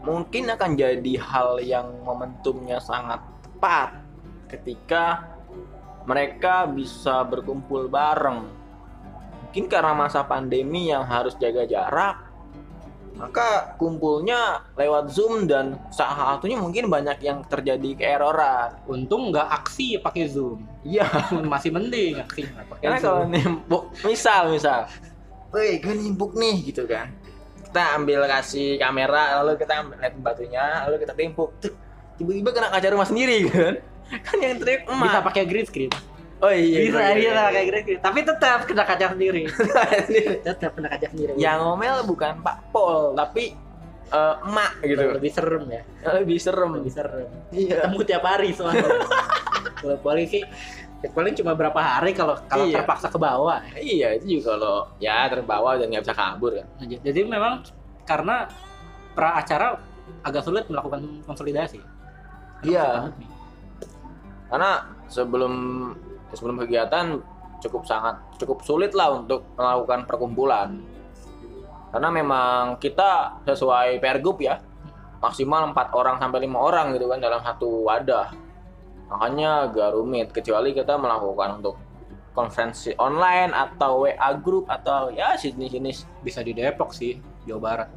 mungkin 0.04 0.52
akan 0.52 0.76
jadi 0.76 1.14
hal 1.18 1.58
yang 1.64 1.88
momentumnya 2.04 2.78
sangat 2.78 3.18
tepat 3.42 3.96
ketika 4.52 5.24
mereka 6.04 6.68
bisa 6.68 7.24
berkumpul 7.26 7.88
bareng. 7.88 8.59
Mungkin 9.50 9.66
karena 9.66 9.90
masa 9.98 10.22
pandemi 10.22 10.94
yang 10.94 11.02
harus 11.02 11.34
jaga 11.34 11.66
jarak, 11.66 12.30
maka 13.18 13.74
kumpulnya 13.76 14.62
lewat 14.78 15.10
Zoom 15.10 15.50
dan 15.50 15.74
salah 15.90 16.38
satunya 16.38 16.56
mungkin 16.56 16.86
banyak 16.86 17.18
yang 17.18 17.42
terjadi 17.50 17.98
keeroran. 17.98 18.78
untung 18.86 19.34
nggak 19.34 19.44
aksi 19.60 19.98
pakai 19.98 20.30
zoom. 20.30 20.62
Iya, 20.86 21.04
masih 21.52 21.74
mending 21.74 22.22
aksi 22.22 22.46
pakai 22.46 22.80
karena 22.80 22.96
Zoom. 22.96 23.04
kalau 23.10 23.22
nimbuk, 23.26 23.82
misal 24.06 24.54
misal, 24.54 24.86
woi 25.52 25.82
gue 25.82 25.94
nimbuk 25.98 26.32
nih 26.32 26.70
gitu 26.70 26.86
kan, 26.86 27.10
kita 27.66 27.82
ambil 28.00 28.24
kasih 28.30 28.78
kamera 28.78 29.42
lalu 29.42 29.58
kita 29.58 29.82
ambil 29.82 29.98
lihat 29.98 30.14
batunya 30.22 30.64
lalu 30.88 30.96
kita 31.02 31.12
timpuk, 31.18 31.50
tiba-tiba 32.16 32.50
kena 32.54 32.68
kaca 32.70 32.88
rumah 32.88 33.08
sendiri 33.10 33.50
kan, 33.50 33.74
kan 34.30 34.36
yang 34.40 34.62
teriak 34.62 34.86
emak. 34.86 35.10
bisa 35.10 35.18
pakai 35.26 35.42
green 35.44 35.66
screen 35.66 35.92
Oh 36.40 36.48
iya, 36.48 36.88
bisa 36.88 36.98
iya, 36.98 37.12
bisa 37.12 37.28
iya. 37.30 37.42
pakai 37.52 37.64
green 37.68 37.82
screen 37.84 38.00
tapi 38.00 38.18
tetap 38.24 38.58
kena 38.64 38.84
kaca 38.84 39.06
sendiri 39.12 39.44
Sendiri. 40.08 40.36
tetap 40.40 40.72
kena 40.72 40.88
kaca 40.88 41.06
sendiri 41.12 41.32
yang 41.36 41.60
ngomel 41.60 42.00
bukan 42.04 42.40
Pak 42.40 42.72
Pol 42.72 43.12
tapi 43.12 43.52
eh, 44.08 44.34
emak 44.40 44.72
gitu, 44.80 45.04
lebih 45.14 45.30
serem 45.30 45.64
ya 45.68 45.82
lebih 46.16 46.38
serem. 46.40 46.70
lebih 46.80 46.92
serem 46.92 47.28
Iya. 47.52 47.84
ketemu 47.84 47.98
tiap 48.02 48.24
hari 48.24 48.56
soalnya 48.56 48.88
kalau 49.84 49.96
polisi 50.00 50.40
ya 51.00 51.08
paling 51.12 51.32
cuma 51.32 51.52
berapa 51.52 51.76
hari 51.76 52.12
kalau 52.12 52.36
kalau 52.44 52.64
Iya. 52.64 52.80
terpaksa 52.80 53.08
ke 53.08 53.16
bawah 53.16 53.60
Iya 53.76 54.16
itu 54.16 54.40
juga 54.40 54.56
kalau 54.56 54.76
ya 54.96 55.28
terbawa 55.28 55.76
dan 55.76 55.88
nggak 55.88 56.04
bisa 56.04 56.12
kabur 56.12 56.52
kan. 56.56 56.66
Jadi 56.84 57.20
memang 57.24 57.64
karena 58.04 58.48
pra 59.12 59.36
acara 59.36 59.76
agak 60.20 60.40
sulit 60.40 60.64
melakukan 60.68 61.04
konsolidasi 61.24 61.80
Iya. 62.60 63.12
Karena 64.48 64.70
sebelum 65.06 65.54
sebelum 66.34 66.60
kegiatan 66.62 67.18
cukup 67.60 67.84
sangat 67.84 68.16
cukup 68.40 68.64
sulit 68.64 68.92
lah 68.96 69.20
untuk 69.20 69.44
melakukan 69.54 70.08
perkumpulan. 70.08 70.80
Karena 71.90 72.08
memang 72.08 72.78
kita 72.78 73.42
sesuai 73.44 73.98
pergub 73.98 74.38
ya 74.40 74.62
maksimal 75.20 75.68
empat 75.68 75.92
orang 75.92 76.16
sampai 76.16 76.46
lima 76.46 76.58
orang 76.62 76.96
gitu 76.96 77.10
kan 77.10 77.20
dalam 77.20 77.42
satu 77.42 77.84
wadah. 77.84 78.32
Makanya 79.10 79.68
agak 79.68 79.98
rumit 79.98 80.30
kecuali 80.30 80.70
kita 80.70 80.94
melakukan 80.96 81.60
untuk 81.60 81.76
konferensi 82.30 82.94
online 82.96 83.50
atau 83.50 84.06
WA 84.06 84.30
group 84.38 84.70
atau 84.70 85.10
ya 85.10 85.34
jenis-jenis 85.34 86.06
bisa 86.22 86.40
di 86.46 86.54
Depok 86.54 86.94
sih 86.94 87.18
Jawa 87.44 87.60
Barat 87.60 87.90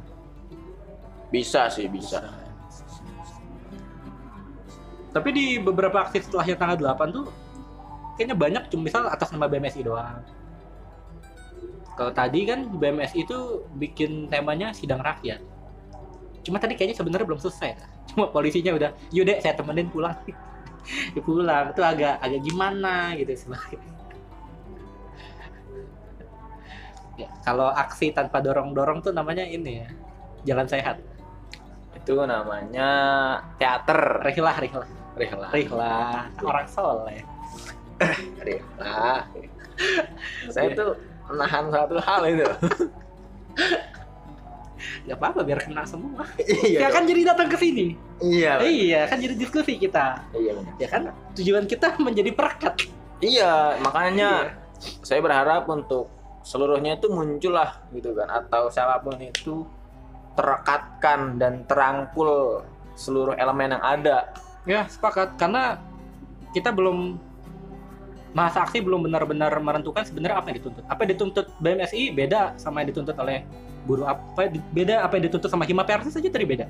bisa 1.34 1.66
sih 1.66 1.90
bisa. 1.90 2.22
tapi 5.14 5.30
di 5.30 5.46
beberapa 5.62 6.02
aksi 6.02 6.26
setelahnya 6.26 6.58
tanggal 6.58 6.78
8 6.98 7.14
tuh 7.14 7.26
kayaknya 8.16 8.36
banyak 8.36 8.62
cuma 8.70 8.82
misal 8.86 9.06
atas 9.10 9.32
nama 9.34 9.48
BMSI 9.50 9.82
doang 9.86 10.22
kalau 11.94 12.10
tadi 12.10 12.42
kan 12.46 12.66
BMSI 12.70 13.22
itu 13.22 13.62
bikin 13.78 14.28
temanya 14.30 14.72
sidang 14.74 15.02
rakyat 15.02 15.40
cuma 16.44 16.58
tadi 16.60 16.76
kayaknya 16.76 16.96
sebenarnya 16.98 17.26
belum 17.26 17.40
selesai 17.40 17.74
cuma 18.14 18.26
polisinya 18.30 18.72
udah 18.74 18.90
yaudah 19.10 19.40
saya 19.40 19.54
temenin 19.58 19.90
pulang 19.90 20.16
pulang 21.26 21.70
itu 21.72 21.82
agak 21.82 22.18
agak 22.20 22.40
gimana 22.44 23.16
gitu 23.16 23.32
sebenarnya 23.34 23.80
ya, 27.24 27.28
kalau 27.42 27.72
aksi 27.72 28.12
tanpa 28.12 28.40
dorong 28.44 28.76
dorong 28.76 29.00
tuh 29.00 29.12
namanya 29.14 29.48
ini 29.48 29.80
ya 29.82 29.88
jalan 30.44 30.68
sehat 30.68 31.00
itu 32.04 32.20
namanya 32.28 32.88
teater. 33.56 34.20
Rihlah, 34.28 34.56
rihlah. 34.60 34.88
Rihla. 35.16 35.48
Rihlah. 35.56 36.28
Orang 36.44 36.68
soleh. 36.68 37.24
Rihla. 38.44 39.26
Saya 40.50 40.68
tuh 40.74 40.90
menahan 41.30 41.64
satu 41.70 41.96
hal 42.02 42.22
itu. 42.30 42.46
Gak 45.04 45.16
apa-apa 45.16 45.40
biar 45.44 45.60
kena 45.64 45.84
semua. 45.84 46.24
iya. 46.40 46.86
Ya 46.86 46.88
kan 46.92 47.08
jadi 47.08 47.32
datang 47.32 47.48
ke 47.48 47.56
sini. 47.56 47.96
Iya. 48.20 48.60
Iya, 48.60 49.00
kan 49.08 49.18
jadi 49.20 49.34
diskusi 49.36 49.80
kita. 49.80 50.20
Iya 50.32 50.52
benar. 50.56 50.72
Ya 50.80 50.88
kan 50.88 51.02
tujuan 51.36 51.64
kita 51.64 51.96
menjadi 52.06 52.30
perekat. 52.32 52.74
Iya, 53.24 53.80
makanya 53.80 54.58
saya 55.00 55.24
berharap 55.24 55.64
untuk 55.70 56.12
seluruhnya 56.44 57.00
itu 57.00 57.08
muncul 57.08 57.56
lah 57.56 57.80
gitu 57.96 58.12
kan 58.12 58.28
atau 58.28 58.68
siapa 58.68 59.00
pun 59.00 59.16
itu 59.16 59.64
terekatkan 60.36 61.40
dan 61.40 61.64
terangkul 61.64 62.60
seluruh 62.98 63.32
elemen 63.38 63.78
yang 63.78 63.84
ada. 63.84 64.28
Ya, 64.68 64.84
sepakat 64.88 65.40
karena 65.40 65.80
kita 66.52 66.72
belum 66.72 67.16
masa 68.34 68.66
aksi 68.66 68.82
belum 68.82 69.06
benar-benar 69.06 69.54
menentukan 69.62 70.02
sebenarnya 70.02 70.42
apa 70.42 70.50
yang 70.50 70.58
dituntut. 70.58 70.84
Apa 70.90 71.00
yang 71.06 71.10
dituntut 71.14 71.46
BMSI 71.62 72.10
beda 72.10 72.58
sama 72.58 72.82
yang 72.82 72.90
dituntut 72.90 73.14
oleh 73.14 73.46
buruh 73.86 74.10
apa 74.10 74.50
beda 74.74 75.06
apa 75.06 75.16
yang 75.16 75.30
dituntut 75.30 75.48
sama 75.48 75.62
Hima 75.62 75.86
PRT 75.86 76.10
saja 76.10 76.28
tadi 76.28 76.44
beda. 76.44 76.66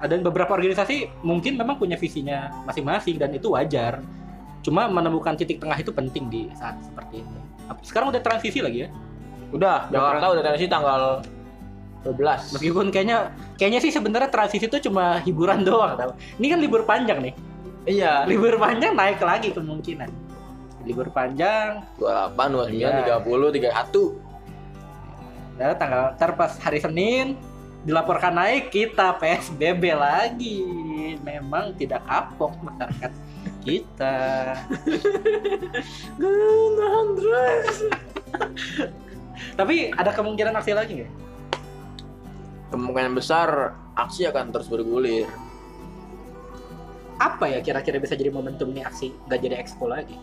Ada 0.00 0.20
beberapa 0.20 0.52
organisasi 0.56 1.24
mungkin 1.24 1.56
memang 1.56 1.80
punya 1.80 1.96
visinya 1.96 2.52
masing-masing 2.68 3.16
dan 3.16 3.32
itu 3.32 3.52
wajar. 3.56 4.04
Cuma 4.60 4.84
menemukan 4.92 5.36
titik 5.40 5.56
tengah 5.56 5.76
itu 5.80 5.88
penting 5.88 6.28
di 6.28 6.52
saat 6.52 6.76
seperti 6.84 7.24
ini. 7.24 7.40
Sekarang 7.80 8.12
udah 8.12 8.20
transisi 8.20 8.60
lagi 8.60 8.84
ya. 8.84 8.88
Udah, 9.50 9.88
Jakarta 9.88 10.36
udah 10.36 10.42
transisi 10.44 10.68
tanggal 10.68 11.24
12. 12.04 12.56
Meskipun 12.56 12.86
kayaknya 12.92 13.32
kayaknya 13.56 13.80
sih 13.80 13.92
sebenarnya 13.92 14.28
transisi 14.32 14.68
itu 14.68 14.88
cuma 14.88 15.20
hiburan 15.24 15.64
doang. 15.68 15.96
Ini 16.40 16.46
kan 16.52 16.58
libur 16.60 16.84
panjang 16.84 17.20
nih. 17.24 17.34
Iya. 17.88 18.28
Libur 18.28 18.60
panjang 18.60 18.92
naik 18.92 19.20
lagi 19.24 19.52
kemungkinan. 19.56 20.10
Libur 20.84 21.08
panjang, 21.12 21.84
28, 22.00 22.36
29, 22.36 22.72
Iya. 22.76 23.20
30, 23.20 23.52
31. 23.52 24.16
ya 25.60 25.76
tanggal 25.76 26.16
ntar 26.16 26.40
pas 26.40 26.56
hari 26.56 26.80
Senin 26.80 27.36
dilaporkan 27.84 28.32
naik 28.32 28.72
kita 28.72 29.12
PSBB 29.20 29.92
lagi. 29.92 30.64
Memang 31.20 31.76
tidak 31.76 32.00
kapok 32.08 32.56
masyarakat 32.64 33.12
kita. 33.64 34.56
Tapi 39.56 39.92
ada 39.92 40.10
kemungkinan 40.16 40.56
aksi 40.56 40.72
lagi 40.72 41.04
nggak? 41.04 41.12
Kemungkinan 42.72 43.12
besar 43.12 43.76
aksi 43.96 44.24
akan 44.28 44.52
terus 44.52 44.68
bergulir. 44.72 45.28
Apa 47.20 47.52
ya 47.52 47.60
kira-kira 47.60 48.00
bisa 48.00 48.16
jadi 48.16 48.32
momentum 48.32 48.72
nih 48.72 48.80
aksi 48.80 49.12
nggak 49.28 49.40
jadi 49.44 49.54
expo 49.60 49.92
lagi? 49.92 50.16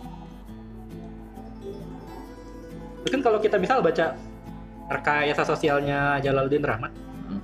Mungkin 3.06 3.22
kalau 3.22 3.38
kita 3.40 3.62
misal 3.62 3.80
baca 3.80 4.18
rekayasa 4.90 5.46
sosialnya 5.46 6.18
Jalaluddin 6.20 6.66
Rahmat, 6.66 6.92
Hmm. 7.28 7.44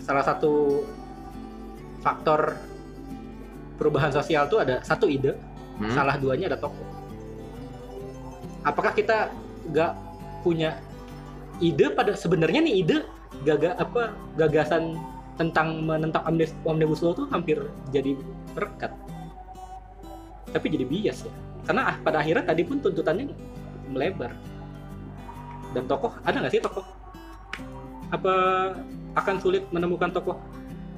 salah 0.00 0.24
satu 0.24 0.86
faktor 2.00 2.56
perubahan 3.76 4.10
sosial 4.10 4.46
tuh 4.46 4.62
ada 4.62 4.80
satu 4.82 5.06
ide, 5.10 5.34
Hmm? 5.78 5.92
salah 5.94 6.16
duanya 6.18 6.50
ada 6.50 6.58
tokoh. 6.58 6.86
Apakah 8.64 8.94
kita 8.94 9.30
nggak 9.70 9.92
punya 10.42 10.78
ide 11.58 11.90
pada 11.92 12.14
sebenarnya 12.14 12.62
nih 12.64 12.74
ide 12.82 12.96
gaga 13.44 13.74
apa 13.78 14.14
gagasan 14.34 14.94
tentang 15.38 15.86
menentang 15.86 16.26
omnibus, 16.66 17.00
law 17.00 17.14
tuh 17.14 17.30
hampir 17.30 17.62
jadi 17.94 18.18
rekat 18.58 18.90
tapi 20.52 20.66
jadi 20.72 20.84
bias 20.88 21.28
ya. 21.28 21.32
Karena 21.68 21.92
ah, 21.92 21.96
pada 22.00 22.24
akhirnya 22.24 22.44
tadi 22.48 22.64
pun 22.64 22.80
tuntutannya 22.80 23.28
melebar. 23.92 24.32
Dan 25.76 25.84
tokoh 25.84 26.16
ada 26.24 26.40
nggak 26.40 26.52
sih 26.52 26.62
tokoh? 26.64 26.84
Apa 28.08 28.34
akan 29.12 29.36
sulit 29.36 29.68
menemukan 29.68 30.08
tokoh 30.08 30.40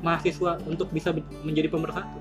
mahasiswa 0.01 0.63
untuk 0.71 0.95
bisa 0.95 1.11
menjadi 1.43 1.67
pemersatu? 1.67 2.19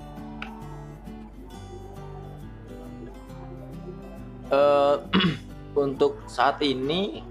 Eh, 4.50 4.96
untuk 5.86 6.26
saat 6.26 6.58
ini 6.66 7.22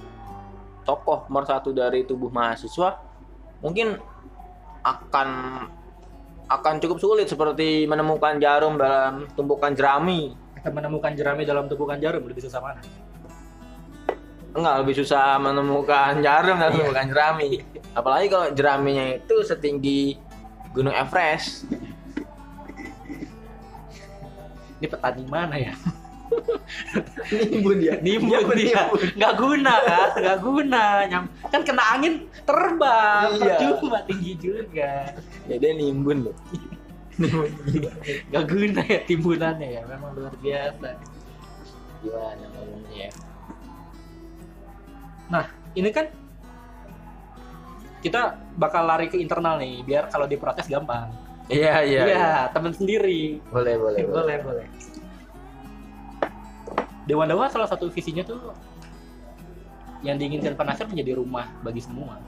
tokoh 0.87 1.27
nomor 1.27 1.43
satu 1.43 1.75
dari 1.75 2.07
tubuh 2.07 2.31
mahasiswa 2.31 2.97
mungkin 3.59 3.99
akan 4.89 5.27
akan 6.49 6.73
cukup 6.81 6.97
sulit 6.97 7.29
seperti 7.29 7.85
menemukan 7.85 8.41
jarum 8.41 8.81
dalam 8.81 9.29
tumpukan 9.37 9.69
jerami. 9.77 10.33
Kita 10.57 10.73
menemukan 10.73 11.13
jerami 11.13 11.45
dalam 11.45 11.69
tumpukan 11.69 12.01
jarum 12.01 12.25
lebih 12.25 12.41
susah 12.41 12.57
mana? 12.57 12.81
Enggak 14.49 14.75
lebih 14.81 14.95
susah 14.97 15.37
menemukan 15.37 16.25
jarum 16.25 16.57
dalam 16.57 16.73
Iya. 16.73 16.79
tumpukan 16.81 17.05
jerami. 17.05 17.49
Apalagi 17.93 18.27
kalau 18.33 18.47
jeraminya 18.49 19.05
itu 19.13 19.35
setinggi 19.45 20.17
gunung 20.73 20.93
Everest. 20.97 21.69
Ini 24.79 24.87
petani 24.89 25.23
mana 25.27 25.59
ya 25.59 25.75
nimbun 27.51 27.77
dia. 27.77 27.93
Nimbun 27.99 28.45
dia 28.55 28.87
nggak 29.17 29.33
guna 29.35 29.73
kan 29.83 30.09
nggak 30.15 30.37
guna. 30.39 30.83
Nyam- 31.05 31.31
kan 31.47 31.61
kena 31.61 31.83
angin 31.93 32.13
terbang 32.43 33.29
Iya. 33.37 33.55
percuma 33.57 33.99
tinggi 34.05 34.33
juga. 34.37 35.13
Ya 35.45 35.55
dia 35.57 35.71
nimbun 35.73 36.29
loh. 36.29 36.35
Nggak 38.29 38.45
guna 38.47 38.81
ya 38.85 38.99
timbunannya 39.03 39.67
ya. 39.69 39.81
Memang 39.85 40.11
luar 40.15 40.33
biasa. 40.37 40.89
Gimana 41.99 42.45
ngomongnya 42.55 42.93
ya? 42.95 43.11
Nah 45.29 45.45
ini 45.73 45.89
kan 45.89 46.05
kita 47.99 48.21
bakal 48.55 48.87
lari 48.87 49.11
ke 49.11 49.19
internal 49.19 49.59
nih 49.59 49.83
biar 49.83 50.07
kalau 50.07 50.23
diprotes 50.23 50.65
gampang. 50.65 51.11
Iya 51.49 51.81
iya 51.83 52.01
iya 52.07 52.29
teman 52.53 52.71
sendiri. 52.71 53.41
Boleh 53.51 53.75
boleh 53.75 53.99
boleh 54.07 54.15
boleh. 54.15 54.37
boleh 54.45 54.67
Dewan 57.09 57.25
Dawa 57.25 57.49
salah 57.49 57.65
satu 57.65 57.89
visinya 57.89 58.21
tuh 58.21 58.53
yang 60.05 60.21
diinginkan 60.21 60.53
Penasir 60.53 60.85
menjadi 60.85 61.17
rumah 61.17 61.49
bagi 61.65 61.81
semua. 61.81 62.21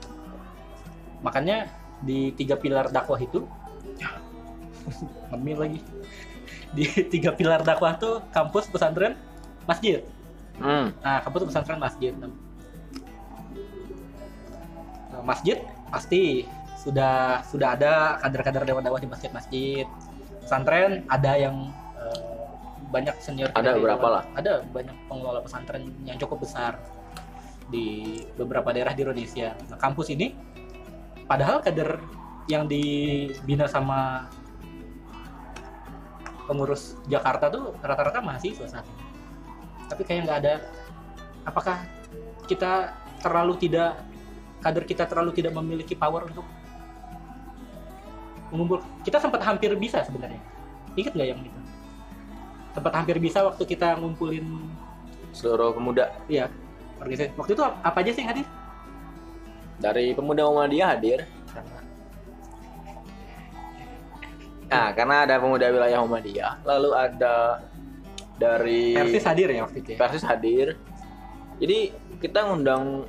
Makanya 1.21 1.69
di 2.01 2.33
tiga 2.33 2.57
pilar 2.57 2.89
dakwah 2.89 3.21
itu 3.21 3.45
ngemil 5.29 5.57
lagi. 5.61 5.79
Di 6.73 6.89
tiga 7.13 7.37
pilar 7.37 7.61
dakwah 7.61 7.93
tuh 8.01 8.25
kampus 8.33 8.65
pesantren 8.73 9.13
masjid. 9.69 10.01
hmm. 10.57 10.97
Nah, 10.97 11.21
kampus 11.21 11.45
pesantren 11.45 11.77
masjid. 11.77 12.17
Nah, 12.17 12.33
masjid 15.21 15.61
pasti 15.93 16.49
sudah 16.81 17.45
sudah 17.45 17.77
ada 17.77 18.17
kader-kader 18.25 18.65
dewan 18.65 18.81
dakwah 18.81 18.97
di 18.97 19.05
masjid-masjid. 19.05 19.85
Pesantren 20.41 21.05
ada 21.05 21.37
yang 21.37 21.69
banyak 22.91 23.15
senior 23.23 23.49
Ada 23.56 23.80
dewan- 23.80 24.04
lah. 24.21 24.23
Ada 24.36 24.54
banyak 24.67 24.95
pengelola 25.08 25.39
pesantren 25.41 25.95
yang 26.04 26.19
cukup 26.19 26.43
besar 26.43 26.77
di 27.71 28.19
beberapa 28.36 28.75
daerah 28.75 28.91
di 28.91 29.01
Indonesia. 29.08 29.56
Nah, 29.71 29.80
kampus 29.80 30.12
ini 30.12 30.36
padahal 31.25 31.63
kader 31.63 32.04
yang 32.51 32.67
dibina 32.67 33.65
sama 33.71 34.27
pengurus 36.45 36.99
Jakarta 37.08 37.47
tuh 37.47 37.71
rata-rata 37.80 38.19
mahasiswa 38.19 38.67
saat 38.67 38.84
ini. 38.84 39.04
Tapi 39.88 40.01
kayak 40.04 40.21
nggak 40.27 40.39
ada. 40.43 40.56
Apakah 41.47 41.80
kita 42.45 42.91
terlalu 43.23 43.56
tidak 43.56 44.04
kader 44.60 44.84
kita 44.84 45.08
terlalu 45.08 45.32
tidak 45.32 45.56
memiliki 45.56 45.95
power 45.95 46.27
untuk 46.27 46.43
mengumpul? 48.51 48.84
Kita 49.08 49.15
sempat 49.23 49.39
hampir 49.47 49.71
bisa 49.80 50.04
sebenarnya. 50.04 50.43
Ingat 50.99 51.15
nggak 51.15 51.30
yang 51.32 51.39
itu? 51.39 51.61
Sempat 52.71 52.93
hampir 52.95 53.19
bisa 53.19 53.43
waktu 53.43 53.63
kita 53.67 53.99
ngumpulin 53.99 54.47
seluruh 55.36 55.75
pemuda 55.75 56.12
ya 56.31 56.47
organisasi. 56.99 57.36
Waktu 57.36 57.51
itu 57.55 57.63
apa 57.63 57.97
aja 57.99 58.12
sih 58.15 58.21
yang 58.23 58.31
hadir? 58.36 58.47
dari 59.81 60.13
pemuda 60.13 60.45
Muhammadiyah 60.45 60.88
hadir 60.93 61.25
nah 64.71 64.93
karena 64.95 65.27
ada 65.27 65.36
pemuda 65.41 65.67
wilayah 65.67 65.99
Muhammadiyah 66.05 66.53
lalu 66.63 66.89
ada 66.95 67.60
dari 68.39 68.95
Persis 68.95 69.25
hadir 69.27 69.51
ya 69.51 69.67
waktu 69.67 69.84
itu 69.84 69.89
ya. 69.93 69.97
Persis 69.99 70.23
hadir 70.23 70.79
jadi 71.60 71.91
kita 72.23 72.45
ngundang 72.47 73.03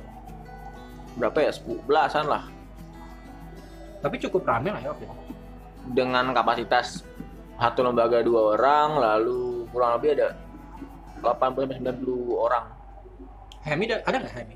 berapa 1.15 1.39
ya 1.45 1.53
sepuluh 1.53 1.79
belasan 1.85 2.25
lah 2.25 2.49
Tapi 4.03 4.19
cukup 4.19 4.43
rame 4.43 4.67
lah 4.75 4.81
ya 4.83 4.91
waktu 4.91 5.07
itu. 5.07 5.15
dengan 5.95 6.35
kapasitas 6.35 7.07
satu 7.55 7.79
lembaga 7.87 8.19
dua 8.19 8.59
orang 8.59 8.99
lalu 8.99 9.52
kurang 9.73 9.97
lebih 9.97 10.21
ada 10.21 10.37
80 11.25 11.81
90 11.81 12.37
orang 12.37 12.65
Hemi 13.63 13.87
ada 13.87 14.03
ada 14.03 14.17
nggak 14.19 14.33
Hemi? 14.35 14.55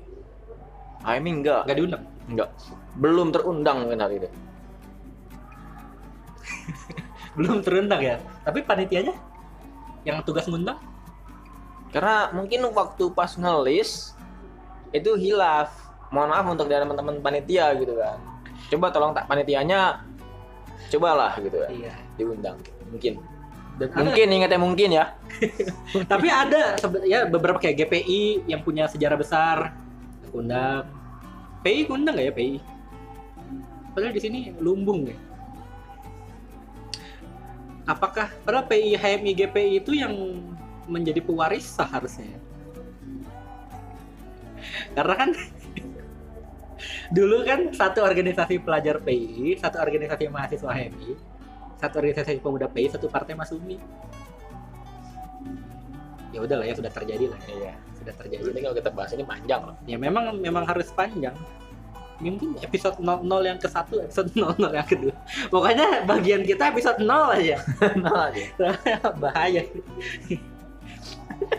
Aimi 1.00 1.30
enggak 1.40 1.64
Nggak 1.64 1.78
diundang. 1.78 2.02
Enggak. 2.28 2.48
Belum 3.00 3.28
terundang 3.32 3.76
mungkin 3.86 4.00
hal 4.04 4.10
itu. 4.12 4.28
Belum 7.38 7.64
terundang 7.64 8.00
ya. 8.04 8.16
Tapi 8.44 8.60
panitianya 8.66 9.14
yang 10.06 10.20
tugas 10.24 10.46
ngundang 10.48 10.78
Karena 11.88 12.28
mungkin 12.36 12.68
waktu 12.68 13.08
pas 13.16 13.32
ngelis 13.38 14.12
itu 14.92 15.16
hilaf. 15.16 15.72
Mohon 16.12 16.28
maaf 16.32 16.46
untuk 16.52 16.66
dari 16.68 16.84
teman-teman 16.84 17.20
panitia 17.24 17.72
gitu 17.80 17.96
kan. 17.96 18.20
Coba 18.68 18.92
tolong 18.92 19.12
tak 19.16 19.24
panitianya 19.24 20.04
cobalah 20.92 21.32
gitu 21.40 21.64
kan. 21.64 21.70
Iya. 21.72 21.94
Diundang 22.20 22.60
mungkin. 22.92 23.16
Dan 23.78 23.88
ada- 23.94 24.04
Mungkin 24.10 24.26
ingatnya 24.28 24.60
mungkin 24.60 24.88
ya. 24.90 25.14
tapi 26.12 26.26
ada 26.26 26.74
ya 27.06 27.30
beberapa 27.30 27.62
kayak 27.62 27.86
GPI 27.86 28.50
yang 28.50 28.60
punya 28.66 28.90
sejarah 28.90 29.14
besar. 29.14 29.72
Undang 30.34 30.98
PI 31.62 31.90
undang 31.90 32.14
nggak 32.14 32.26
ya 32.30 32.34
PI 32.34 32.56
padahal 33.92 34.14
di 34.14 34.22
sini 34.22 34.38
lumbung 34.62 35.10
ya 35.10 35.16
apakah 37.88 38.30
padahal 38.46 38.68
PI 38.70 38.94
HMI 38.94 39.32
GPI 39.34 39.70
itu 39.82 39.96
yang 39.96 40.12
menjadi 40.88 41.20
pewaris 41.20 41.64
seharusnya? 41.68 42.36
Karena 44.92 45.14
kan 45.16 45.30
dulu 47.16 47.44
kan 47.44 47.72
satu 47.72 48.04
organisasi 48.04 48.60
pelajar 48.60 49.00
PI 49.00 49.56
satu 49.58 49.80
organisasi 49.80 50.28
mahasiswa 50.28 50.68
HMI 50.68 51.12
satu 51.78 52.02
organisasi 52.02 52.42
pemuda 52.42 52.66
PI 52.66 52.98
satu 52.98 53.06
partai 53.06 53.38
Masumi 53.38 53.78
ya 56.32 56.44
udahlah 56.44 56.66
ya 56.68 56.74
sudah 56.76 56.92
terjadi 56.92 57.24
lah 57.32 57.40
ya. 57.48 57.54
Iya. 57.56 57.74
sudah 57.98 58.14
terjadi. 58.14 58.42
Jadi 58.52 58.60
kalau 58.62 58.76
kita 58.78 58.90
bahas 58.94 59.10
ini 59.16 59.24
panjang 59.26 59.60
loh. 59.64 59.76
ya 59.88 59.96
memang 59.98 60.36
memang 60.38 60.64
harus 60.68 60.88
panjang. 60.92 61.34
Mungkin 62.18 62.58
episode 62.62 62.98
00 62.98 63.22
yang 63.46 63.58
ke 63.62 63.70
satu 63.70 64.02
episode 64.02 64.34
00 64.34 64.58
yang 64.74 64.88
kedua 64.90 65.14
pokoknya 65.54 66.02
bagian 66.02 66.42
kita 66.42 66.74
episode 66.74 66.98
0 67.02 67.38
aja. 67.38 67.56
Nah, 68.02 68.30
aja. 68.30 68.44
bahaya. 69.22 69.62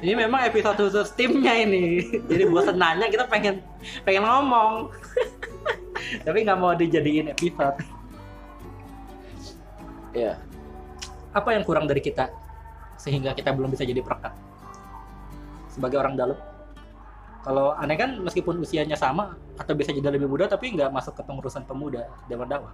Ini 0.03 0.13
memang 0.15 0.43
episode 0.43 0.75
khusus 0.75 1.15
timnya 1.15 1.55
ini. 1.55 2.03
Jadi 2.27 2.43
bosan 2.51 2.75
nanya 2.75 3.07
kita 3.07 3.23
pengen 3.31 3.63
pengen 4.03 4.27
ngomong. 4.27 4.91
Tapi 6.27 6.37
nggak 6.43 6.59
mau 6.59 6.75
dijadiin 6.75 7.31
episode 7.31 7.98
Iya. 10.13 10.33
apa 11.29 11.53
yang 11.53 11.61
kurang 11.61 11.85
dari 11.85 12.01
kita 12.01 12.25
sehingga 12.97 13.37
kita 13.37 13.53
belum 13.53 13.69
bisa 13.69 13.85
jadi 13.85 14.01
perekat? 14.01 14.33
Sebagai 15.69 16.01
orang 16.01 16.17
dalam. 16.17 16.37
Kalau 17.45 17.71
aneh 17.77 17.95
kan 17.95 18.17
meskipun 18.19 18.59
usianya 18.59 18.97
sama 18.97 19.37
atau 19.55 19.71
bisa 19.77 19.93
jadi 19.93 20.09
lebih 20.09 20.27
muda 20.27 20.49
tapi 20.49 20.73
nggak 20.73 20.91
masuk 20.91 21.15
ke 21.15 21.23
pengurusan 21.23 21.63
pemuda 21.63 22.09
dewan 22.27 22.49
dakwah. 22.49 22.73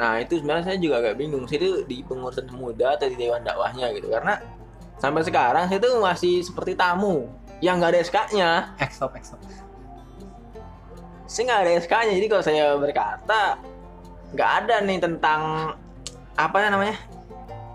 Nah 0.00 0.16
itu 0.16 0.40
sebenarnya 0.40 0.64
saya 0.64 0.76
juga 0.80 1.02
agak 1.04 1.14
bingung 1.20 1.44
sih 1.44 1.60
itu 1.60 1.84
di 1.84 2.00
pengurusan 2.06 2.48
muda 2.56 2.96
atau 2.96 3.10
di 3.10 3.16
dewan 3.20 3.42
dakwahnya 3.42 3.92
gitu. 3.96 4.08
Karena 4.08 4.38
sampai 4.96 5.24
sekarang 5.24 5.66
saya 5.66 5.80
tuh 5.82 5.98
masih 5.98 6.44
seperti 6.44 6.76
tamu 6.76 7.28
yang 7.60 7.80
nggak 7.80 7.96
ada 7.96 8.00
SK-nya. 8.00 8.50
exop 8.84 9.12
exop. 9.16 9.40
Saya 11.28 11.42
nggak 11.50 11.60
ada 11.66 11.72
SK-nya 11.82 12.12
jadi 12.16 12.26
kalau 12.28 12.44
saya 12.44 12.64
berkata 12.80 13.58
nggak 14.30 14.50
ada 14.64 14.74
nih 14.80 14.98
tentang 14.98 15.40
apa 16.34 16.56
namanya 16.66 16.96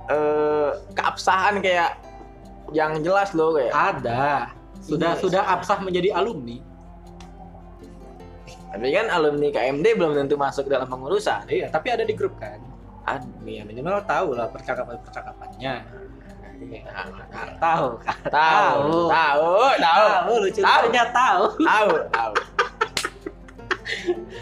eh 0.07 0.69
keabsahan 0.93 1.59
kayak 1.59 1.99
yang 2.73 2.97
jelas 3.01 3.33
loh 3.33 3.53
kayak. 3.53 3.73
ada. 3.73 4.49
Sudah 4.81 5.17
Iya, 5.17 5.21
sudah 5.21 5.41
absah 5.45 5.81
menjadi 5.81 6.13
alumni. 6.13 6.61
Tapi 8.69 8.91
kan 8.91 9.07
alumni 9.07 9.47
KMD 9.49 9.85
belum 9.95 10.13
tentu 10.15 10.35
masuk 10.35 10.67
dalam 10.67 10.85
pengurusan. 10.85 11.47
iya 11.47 11.71
tapi 11.71 11.89
ada 11.89 12.03
di 12.03 12.11
grup 12.11 12.35
kan? 12.37 12.59
Ad- 13.05 13.23
ya 13.45 13.61
minimal 13.63 14.01
tahu 14.03 14.33
lah 14.33 14.49
percakapan 14.49 14.97
percakapannya 14.99 15.73
iya. 16.57 16.81
Nah, 16.89 17.05
tahu. 17.61 17.87
tahu, 18.27 18.97
tahu, 19.09 19.53
tahu, 19.77 20.05
tahu. 20.25 20.33
Lucu 20.41 20.59
Tahu. 20.59 20.83
tahu. 21.13 21.43
Tahu, 21.61 21.89
tahu. 22.09 22.33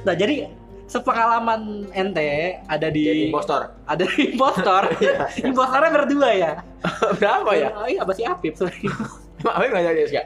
nah 0.07 0.15
jadi 0.15 0.47
sepengalaman 0.93 1.61
ente 1.91 2.61
ada 2.63 2.87
Jadi 2.87 3.01
di 3.01 3.25
impostor. 3.27 3.73
ada 3.83 4.03
di 4.05 4.29
impostor 4.29 4.81
Iya. 5.01 5.25
impostornya 5.41 5.89
berdua 5.91 6.29
ya 6.31 6.51
Berapa 7.19 7.51
ya? 7.53 7.69
oh 7.73 7.87
iya 7.87 8.01
masih 8.03 8.29
Apip 8.29 8.53
sorry 8.53 8.77
Emang 9.41 9.53
apa 9.53 9.63
nggak 9.65 9.83
jadi 9.89 10.01
SK? 10.05 10.17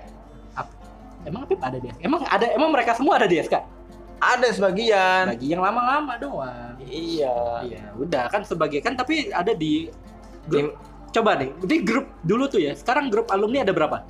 emang 1.24 1.42
Apip 1.44 1.60
ada 1.60 1.78
di 1.78 1.88
SK 1.88 2.00
emang 2.02 2.20
ada 2.24 2.46
emang 2.52 2.70
mereka 2.70 2.92
semua 2.94 3.16
ada 3.16 3.26
di 3.26 3.36
SK 3.38 3.56
Ada 4.18 4.48
sebagian. 4.50 5.30
lagi 5.30 5.48
yang 5.48 5.62
lama-lama 5.62 6.18
doang 6.18 6.76
Iya. 6.82 7.64
iya 7.64 7.84
udah 7.96 8.28
kan 8.28 8.44
sebagai 8.44 8.80
kan 8.80 8.94
tapi 8.94 9.30
ada 9.30 9.52
di 9.52 9.88
Tim 10.48 10.68
grup 10.68 10.80
coba 11.08 11.32
nih 11.36 11.50
di 11.64 11.78
grup 11.82 12.08
dulu 12.22 12.48
tuh 12.48 12.60
ya 12.60 12.72
sekarang 12.74 13.08
grup 13.08 13.28
alumni 13.28 13.62
ada 13.62 13.72
berapa 13.72 14.04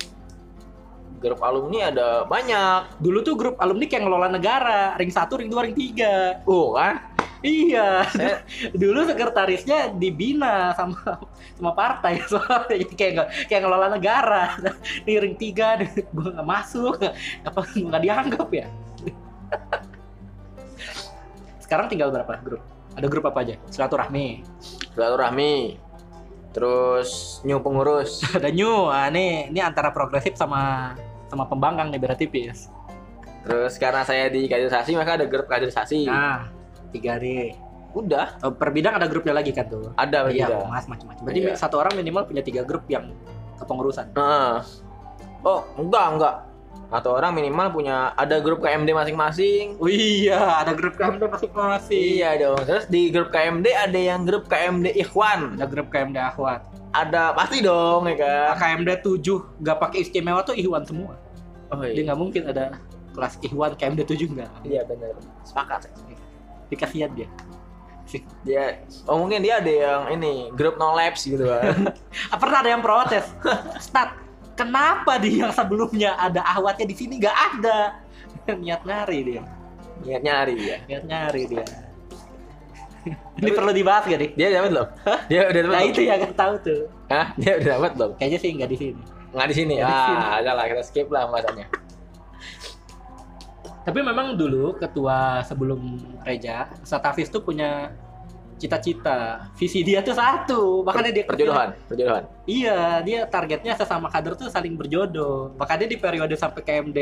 grup 1.18 1.42
alumni 1.42 1.90
ada 1.90 2.08
banyak. 2.24 3.02
dulu 3.02 3.18
tuh 3.26 3.34
grup 3.34 3.56
alumni 3.58 3.86
kayak 3.90 4.02
ngelola 4.06 4.28
negara. 4.30 4.94
Ring 4.96 5.12
satu 5.12 5.42
ring 5.42 5.50
dua 5.50 5.66
ring 5.66 5.74
tiga. 5.74 6.40
Oh 6.46 6.78
kan? 6.78 7.18
iya. 7.42 8.06
Saya 8.10 8.42
dulu 8.82 9.06
sekretarisnya 9.06 9.94
dibina 9.94 10.74
sama 10.74 11.22
sama 11.58 11.72
partai. 11.74 12.22
Soalnya 12.30 12.74
jadi 12.74 12.94
kayak 12.94 13.14
kayak 13.50 13.62
ngelola 13.62 13.86
negara. 13.94 14.56
Di 15.06 15.18
ring 15.18 15.36
tiga 15.38 15.78
gue 15.78 16.28
nggak 16.34 16.48
masuk. 16.48 16.98
Apa 17.44 17.60
nggak 17.66 18.02
dianggap 18.02 18.48
ya? 18.50 18.66
Sekarang 21.62 21.86
tinggal 21.90 22.08
berapa 22.08 22.40
grup? 22.40 22.62
Ada 22.96 23.06
grup 23.06 23.24
apa 23.30 23.44
aja? 23.44 23.54
Silaturahmi. 23.70 24.42
Silaturahmi. 24.96 25.78
Terus 26.50 27.38
new 27.44 27.60
pengurus. 27.60 28.24
ada 28.34 28.48
new. 28.50 28.88
Ah 28.88 29.12
nih 29.12 29.52
ini 29.52 29.60
antara 29.60 29.92
progresif 29.92 30.34
sama 30.34 30.96
sama 31.28 31.44
pembangkang 31.44 31.88
nih 31.88 32.00
berarti 32.00 32.24
tipis 32.24 32.68
Terus 33.38 33.76
karena 33.76 34.02
saya 34.02 34.28
di 34.28 34.44
kaderisasi 34.44 34.92
maka 34.92 35.14
ada 35.14 35.24
grup 35.24 35.46
kaderisasi. 35.46 36.04
nah 36.04 36.48
tiga 36.90 37.16
nih 37.16 37.54
Udah, 37.88 38.36
Oh, 38.40 38.52
per 38.52 38.68
bidang 38.68 38.94
ada 38.94 39.08
grupnya 39.08 39.32
lagi 39.32 39.48
kan 39.50 39.64
tuh 39.64 39.92
ada 39.94 40.28
iya 40.28 40.48
mas 40.66 40.84
macam-macam 40.84 41.22
berarti 41.24 41.40
Iya. 41.42 41.56
satu 41.56 41.76
orang 41.76 41.96
minimal 41.96 42.24
punya 42.24 42.40
tiga 42.40 42.60
grup 42.60 42.84
yang 42.86 43.12
kepengurusan 43.56 44.12
Heeh. 44.12 44.56
Oh, 45.40 45.62
enggak, 45.74 46.06
enggak. 46.12 46.34
Atau 46.88 47.14
orang 47.14 47.30
minimal 47.32 47.68
punya 47.70 48.10
ada 48.12 48.40
grup 48.40 48.58
KMD 48.58 48.90
masing-masing. 48.90 49.76
Oh 49.76 49.86
iya, 49.86 50.58
ada 50.58 50.72
grup 50.72 50.96
KMD 50.96 51.20
masing-masing. 51.22 52.00
Iya 52.16 52.30
dong. 52.38 52.58
Terus 52.64 52.84
di 52.86 53.08
grup 53.08 53.28
KMD 53.28 53.66
ada 53.68 53.94
yang 53.94 54.24
grup 54.24 54.48
KMD 54.48 54.96
Ikhwan. 54.96 55.56
Ada 55.56 55.68
grup 55.68 55.88
KMD 55.88 56.16
Akhwat. 56.16 56.64
Ada 56.92 57.36
pasti 57.36 57.60
dong 57.60 58.08
ya 58.08 58.16
kan. 58.16 58.52
KMD 58.56 59.04
7 59.04 59.60
nggak 59.60 59.76
pakai 59.78 59.98
istimewa 60.04 60.40
tuh 60.40 60.56
Ikhwan 60.56 60.84
semua. 60.88 61.16
Oh 61.68 61.84
Dia 61.84 62.02
nggak 62.08 62.20
mungkin 62.20 62.42
ada 62.48 62.80
kelas 63.12 63.36
Ikhwan 63.44 63.76
KMD 63.76 64.08
7 64.08 64.34
nggak. 64.34 64.50
Iya 64.64 64.82
benar. 64.88 65.14
Sepakat. 65.44 65.92
Dikasihan 66.72 67.12
dia. 67.12 67.28
Dia 68.40 68.80
oh 69.04 69.20
mungkin 69.20 69.44
dia 69.44 69.60
ada 69.60 69.68
yang 69.68 70.02
ini 70.16 70.48
grup 70.56 70.80
no 70.80 70.96
labs 70.96 71.28
gitu 71.28 71.44
kan. 71.44 71.92
Ah, 72.32 72.38
pernah 72.42 72.64
ada 72.64 72.70
yang 72.72 72.80
protes. 72.80 73.28
Stat, 73.76 74.16
kenapa 74.56 75.20
di 75.20 75.44
yang 75.44 75.52
sebelumnya 75.52 76.16
ada 76.16 76.40
Ahwatnya 76.40 76.88
di 76.88 76.96
sini 76.96 77.20
nggak 77.20 77.36
ada? 77.36 78.00
Niat 78.64 78.88
nyari 78.88 79.18
dia. 79.28 79.42
Niat 80.08 80.22
nyari 80.24 80.56
ya. 80.56 80.76
Niat 80.88 81.04
nyari 81.04 81.42
dia. 81.52 81.87
Ini 83.14 83.50
perlu 83.54 83.72
dibahas 83.72 84.04
gak 84.08 84.20
nih? 84.20 84.30
Dia 84.34 84.46
dapat 84.54 84.70
belum? 84.74 84.88
Dia 85.30 85.40
udah 85.48 85.60
dapat. 85.64 85.74
Nah 85.76 85.84
itu 85.86 86.00
yang 86.04 86.18
nggak 86.20 86.34
tahu 86.36 86.54
tuh. 86.64 86.80
Hah? 87.08 87.26
Dia 87.38 87.52
udah 87.60 87.68
dapat 87.78 87.90
belum? 87.96 88.10
Kayaknya 88.18 88.38
sih 88.38 88.50
nggak 88.56 88.70
di 88.70 88.78
sini. 88.78 89.02
Nggak 89.34 89.48
di 89.48 89.54
sini. 89.54 89.74
Nggak 89.78 89.90
di 89.92 90.04
sini. 90.08 90.24
Ah, 90.24 90.32
ada 90.40 90.50
lah 90.56 90.64
kita 90.66 90.82
skip 90.84 91.08
lah 91.08 91.22
pembahasannya. 91.28 91.66
Tapi 93.88 93.98
memang 94.04 94.36
dulu 94.36 94.76
ketua 94.76 95.40
sebelum 95.48 95.80
Reja, 96.20 96.68
Satafis 96.84 97.32
tuh 97.32 97.40
punya 97.40 97.88
cita-cita. 98.60 99.48
Visi 99.56 99.80
dia 99.80 100.04
tuh 100.04 100.12
satu. 100.12 100.84
Makanya 100.84 101.12
dia 101.14 101.24
perjodohan, 101.24 101.72
perjodohan. 101.88 102.28
Iya, 102.44 103.00
dia 103.06 103.24
targetnya 103.24 103.78
sesama 103.78 104.12
kader 104.12 104.36
tuh 104.36 104.52
saling 104.52 104.76
berjodoh. 104.76 105.56
Makanya 105.56 105.88
di 105.88 105.96
periode 105.96 106.36
sampai 106.36 106.60
KMD 106.60 106.98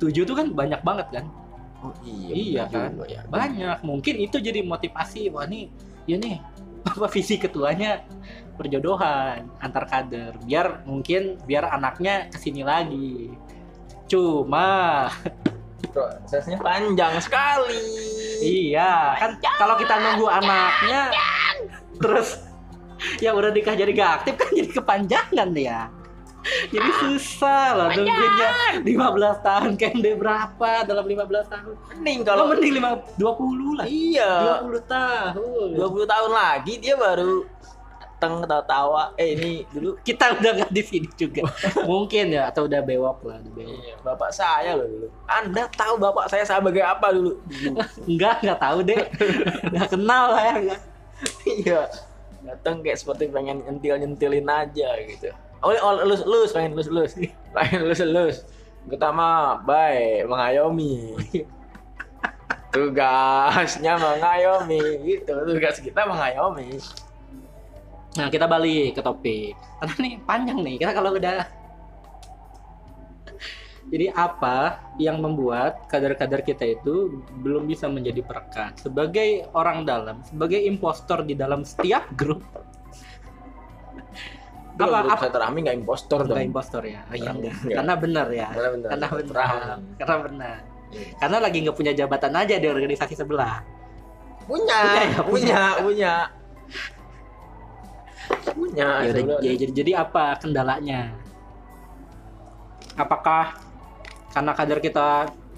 7 0.00 0.24
tuh 0.24 0.32
kan 0.32 0.48
banyak 0.56 0.80
banget 0.80 1.06
kan. 1.12 1.24
Oh 1.80 1.94
Iya 2.04 2.68
benar 2.68 2.88
kan? 2.88 2.90
juga 2.92 3.06
ya. 3.08 3.22
Banyak. 3.28 3.76
Mungkin 3.84 4.14
itu 4.20 4.36
jadi 4.36 4.60
motivasi. 4.60 5.32
Wah 5.32 5.48
nih, 5.48 5.72
ya 6.04 6.16
nih 6.20 6.36
apa 6.90 7.06
visi 7.12 7.36
ketuanya 7.40 8.04
perjodohan 8.60 9.48
antar 9.64 9.88
kader. 9.88 10.36
Biar 10.44 10.84
mungkin 10.84 11.40
biar 11.48 11.72
anaknya 11.72 12.28
ke 12.28 12.36
sini 12.36 12.60
lagi. 12.60 13.32
Cuma 14.08 15.08
Prosesnya 15.90 16.60
panjang 16.60 17.18
sekali. 17.18 17.82
Iya, 18.40 19.18
kan 19.18 19.30
kalau 19.58 19.74
kita 19.74 19.94
nunggu 19.98 20.28
anaknya 20.30 21.10
terus 22.00 22.40
yang 23.24 23.36
udah 23.36 23.50
nikah 23.52 23.74
jadi 23.76 23.90
gak 23.92 24.12
aktif 24.22 24.34
kan 24.38 24.50
jadi 24.54 24.70
kepanjangan 24.70 25.50
ya. 25.56 25.80
Jadi 26.70 26.90
susah 27.04 27.64
loh 27.76 27.88
nunggunya 27.94 28.50
15 28.82 29.46
tahun 29.46 29.70
KMD 29.78 30.06
berapa 30.18 30.70
dalam 30.84 31.04
15 31.04 31.52
tahun? 31.52 31.74
Mending 31.94 32.18
Kalau 32.26 32.44
kalau 32.46 32.54
mending 32.56 32.74
5, 32.80 33.20
20 33.20 33.78
lah. 33.78 33.84
iya 33.86 34.32
20 34.64 34.84
tahun. 34.86 35.68
20 35.76 36.12
tahun 36.12 36.30
lagi 36.30 36.72
dia 36.80 36.94
baru 36.96 37.44
datang 38.20 38.44
ketawa-tawa. 38.44 39.16
Eh 39.16 39.32
ini 39.32 39.64
dulu 39.72 39.96
Kita 40.08 40.36
udah 40.36 40.50
nggak 40.60 40.72
di 40.76 40.82
sini 40.84 41.08
juga. 41.16 41.48
Mungkin 41.88 42.36
ya 42.36 42.52
atau 42.52 42.68
udah 42.68 42.84
bewok 42.84 43.24
lah, 43.24 43.40
udah 43.40 43.52
bewok. 43.56 43.80
Iya, 43.80 43.94
bapak 44.04 44.30
saya 44.36 44.76
loh 44.76 44.84
dulu. 44.84 45.08
Anda 45.24 45.64
tahu 45.72 45.96
bapak 45.96 46.28
saya 46.28 46.44
sebagai 46.44 46.84
apa 46.84 47.16
dulu? 47.16 47.40
Enggak, 48.10 48.44
enggak 48.44 48.60
tahu 48.60 48.78
deh. 48.84 49.02
Enggak 49.72 49.88
kenal 49.88 50.24
lah 50.36 50.42
ya, 50.44 50.54
enggak. 50.60 50.80
iya. 51.48 51.80
Datang 52.40 52.84
kayak 52.84 53.00
seperti 53.00 53.32
pengen 53.32 53.64
nyentil-nyentilin 53.64 54.48
aja 54.48 54.88
gitu. 55.08 55.32
Oh, 55.60 55.76
oh 55.76 55.92
lulus 56.08 56.24
lulus 56.24 56.50
pengen 56.56 56.72
lulus 56.72 56.88
lulus. 56.88 57.12
Pengen 57.52 57.80
lulus 57.84 58.00
lulus. 58.00 58.38
Kita 58.88 59.12
mah 59.12 59.60
baik 59.60 60.24
mengayomi. 60.24 61.20
Tugasnya 62.74 64.00
mengayomi 64.00 64.80
gitu. 65.04 65.34
Tugas 65.36 65.76
kita 65.84 66.08
mengayomi. 66.08 66.80
Nah, 68.16 68.26
kita 68.32 68.48
balik 68.48 68.96
ke 68.96 69.00
topik. 69.04 69.52
Karena 69.78 69.94
nih 70.00 70.14
panjang 70.24 70.58
nih. 70.64 70.76
Kita 70.80 70.92
kalau 70.96 71.12
udah 71.14 71.60
Jadi 73.90 74.06
apa 74.14 74.78
yang 75.02 75.18
membuat 75.18 75.90
kader-kader 75.90 76.46
kita 76.46 76.78
itu 76.78 77.26
belum 77.42 77.66
bisa 77.66 77.90
menjadi 77.90 78.22
perekat 78.22 78.78
sebagai 78.78 79.50
orang 79.50 79.82
dalam, 79.82 80.22
sebagai 80.22 80.62
impostor 80.62 81.26
di 81.26 81.34
dalam 81.34 81.66
setiap 81.66 82.06
grup? 82.14 82.38
Apa, 84.80 84.96
Apa- 84.96 85.12
apa- 85.12 85.20
saya 85.20 85.32
terami 85.32 85.58
nggak 85.60 85.76
impostor 85.76 86.20
dong. 86.24 86.40
impostor 86.40 86.82
ya? 86.84 87.00
Oh, 87.04 87.14
iya 87.14 87.30
Enggak. 87.30 87.54
Karena 87.68 87.94
benar 87.94 88.26
ya. 88.30 88.48
Karena 88.48 88.68
benar. 88.70 88.88
Karena 88.90 89.06
benar. 89.12 89.36
Karena 89.98 90.16
benar. 90.22 90.56
Karena 91.16 91.36
lagi 91.38 91.56
nggak 91.60 91.76
punya 91.76 91.92
jabatan 91.92 92.32
aja 92.34 92.54
di 92.56 92.66
organisasi 92.66 93.14
sebelah. 93.14 93.62
Punya, 94.42 94.80
Punya 94.82 95.02
ya, 95.06 95.20
punya, 95.22 95.62
punya. 95.78 96.14
Punya. 98.50 98.88
ya 99.02 99.10
udah 99.10 99.42
ya, 99.42 99.52
jadi 99.56 99.72
jadi 99.74 99.92
apa 100.00 100.38
kendalanya 100.38 101.10
apakah 102.94 103.58
karena 104.30 104.52
kader 104.54 104.78
kita 104.78 105.08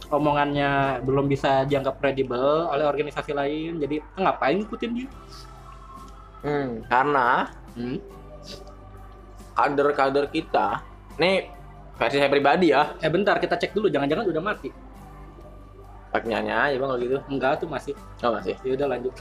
omongannya 0.09 0.71
belum 1.03 1.27
bisa 1.27 1.65
dianggap 1.65 2.01
kredibel 2.01 2.69
oleh 2.69 2.85
organisasi 2.85 3.33
lain 3.33 3.77
jadi 3.77 4.01
ah, 4.17 4.21
ngapain 4.29 4.63
ikutin 4.63 4.93
dia 4.95 5.09
Hmm, 6.43 6.83
karena 6.91 7.47
hmm? 7.79 7.99
Kader-kader 9.53 10.27
kita, 10.33 10.81
nih 11.21 11.49
versi 11.97 12.17
saya 12.19 12.33
pribadi 12.33 12.73
ya, 12.73 12.97
eh 12.99 13.11
bentar 13.13 13.37
kita 13.39 13.57
cek 13.57 13.77
dulu. 13.77 13.93
Jangan-jangan 13.93 14.25
udah 14.29 14.43
mati. 14.43 14.71
Pakai 16.13 16.37
aja 16.37 16.77
bang 16.77 16.89
kalau 16.93 17.01
gitu. 17.01 17.17
enggak 17.33 17.57
tuh 17.57 17.69
masih. 17.69 17.97
Oh 18.21 18.37
masih. 18.37 18.53
ya 18.61 18.77
udah 18.77 18.87
lanjut. 18.89 19.15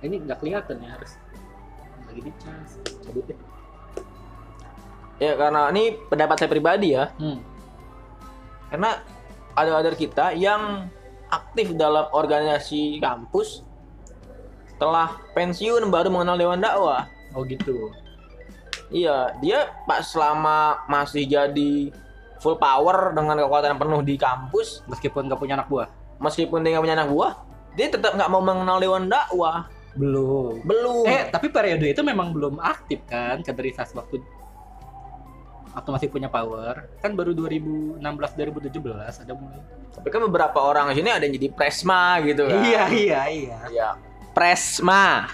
Ini 0.00 0.16
nggak 0.24 0.38
kelihatan 0.40 0.80
ya 0.80 0.88
harus. 0.96 1.20
Lagi 2.08 2.20
dicas. 2.24 2.70
Cabut 3.04 3.24
deh. 3.28 3.38
Ya 5.18 5.34
karena 5.34 5.68
ini 5.74 5.98
pendapat 6.06 6.36
saya 6.38 6.46
pribadi 6.48 6.94
ya, 6.94 7.10
hmm. 7.18 7.42
karena 8.70 9.02
ada 9.58 9.70
kader 9.74 9.98
kita 9.98 10.30
yang 10.38 10.86
aktif 11.28 11.74
dalam 11.74 12.06
organisasi 12.14 13.02
kampus 13.02 13.66
telah 14.78 15.18
pensiun 15.34 15.90
baru 15.90 16.08
mengenal 16.08 16.38
dewan 16.38 16.62
dakwah. 16.62 17.10
oh 17.36 17.42
gitu 17.44 17.90
Iya, 18.88 19.36
dia 19.44 19.68
pas 19.84 20.04
selama 20.04 20.84
masih 20.88 21.28
jadi 21.28 21.92
full 22.40 22.56
power 22.56 23.12
dengan 23.12 23.36
kekuatan 23.36 23.76
penuh 23.76 24.00
di 24.00 24.14
kampus, 24.16 24.86
meskipun 24.88 25.28
nggak 25.28 25.40
punya 25.40 25.58
anak 25.58 25.68
buah 25.68 25.88
meskipun 26.22 26.62
dia 26.62 26.76
nggak 26.76 26.84
punya 26.84 26.96
anak 26.98 27.10
buah, 27.10 27.32
dia 27.78 27.86
tetap 27.90 28.12
nggak 28.14 28.30
mau 28.30 28.42
mengenal 28.42 28.78
dewan 28.78 29.06
dakwah. 29.06 29.70
belum 29.98 30.62
Belum. 30.62 31.02
Eh, 31.10 31.26
tapi 31.26 31.50
periode 31.50 31.82
itu 31.90 32.02
memang 32.06 32.30
belum 32.30 32.62
aktif 32.62 33.02
kan 33.08 33.42
kaderisasi 33.42 33.98
waktu 33.98 34.22
waktu 35.74 35.90
masih 35.90 36.08
punya 36.12 36.30
power. 36.30 36.86
Kan 37.02 37.18
baru 37.18 37.34
2016 37.34 37.98
2017 37.98 38.78
ada 39.26 39.32
mulai. 39.34 39.58
Tapi 39.90 40.06
kan 40.06 40.20
beberapa 40.30 40.58
orang 40.62 40.94
di 40.94 41.02
sini 41.02 41.10
ada 41.10 41.26
yang 41.26 41.34
jadi 41.34 41.48
presma 41.50 42.22
gitu 42.22 42.46
kan. 42.46 42.62
Iya, 42.62 42.84
iya, 42.94 43.20
iya. 43.26 43.58
Iya. 43.66 43.88
Presma. 44.30 45.26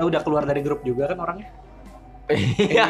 Eh, 0.00 0.04
udah 0.08 0.20
keluar 0.24 0.48
dari 0.48 0.64
grup 0.64 0.80
juga 0.80 1.12
kan 1.12 1.20
orangnya. 1.20 1.52
Iya. 2.32 2.86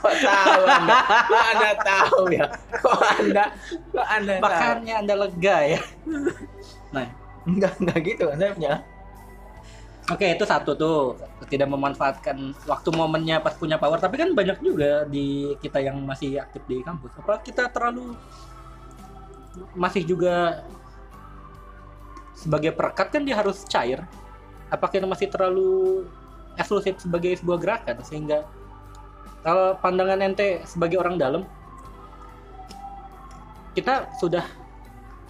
Kok 0.00 0.14
tahu 0.24 0.62
anda? 0.64 0.96
Kok 1.28 1.44
anda 1.54 1.70
tahu 1.84 2.22
ya? 2.32 2.46
Kok 2.82 3.00
anda? 3.20 3.44
Kok 3.92 4.06
anda 4.10 4.32
tahu? 4.40 4.44
Makanya 4.48 4.94
Anda 4.98 5.14
lega 5.14 5.56
ya. 5.76 5.80
Nah, 6.90 7.06
Enggak, 7.42 7.74
enggak 7.78 7.98
gitu 8.06 8.22
konsepnya. 8.26 8.82
oke 10.10 10.26
itu 10.34 10.42
satu 10.42 10.74
tuh 10.74 11.14
tidak 11.46 11.70
memanfaatkan 11.70 12.58
waktu 12.66 12.88
momennya 12.90 13.38
pas 13.38 13.54
punya 13.54 13.78
power. 13.78 14.02
Tapi 14.02 14.18
kan 14.18 14.34
banyak 14.34 14.58
juga 14.58 15.06
di 15.06 15.54
kita 15.62 15.78
yang 15.78 16.02
masih 16.02 16.42
aktif 16.42 16.62
di 16.66 16.82
kampus. 16.82 17.14
Apa 17.22 17.38
kita 17.38 17.70
terlalu 17.70 18.18
masih 19.78 20.02
juga 20.02 20.64
sebagai 22.34 22.74
perekat 22.74 23.14
kan 23.14 23.22
dia 23.22 23.38
harus 23.38 23.62
cair. 23.68 24.02
Apa 24.72 24.88
kita 24.88 25.04
masih 25.04 25.28
terlalu 25.28 26.08
eksklusif 26.56 26.96
sebagai 27.04 27.36
sebuah 27.36 27.58
gerakan 27.60 28.00
sehingga 28.00 28.48
kalau 29.44 29.76
pandangan 29.84 30.24
ente 30.24 30.64
sebagai 30.64 30.96
orang 30.96 31.20
dalam 31.20 31.42
kita 33.76 34.08
sudah 34.16 34.44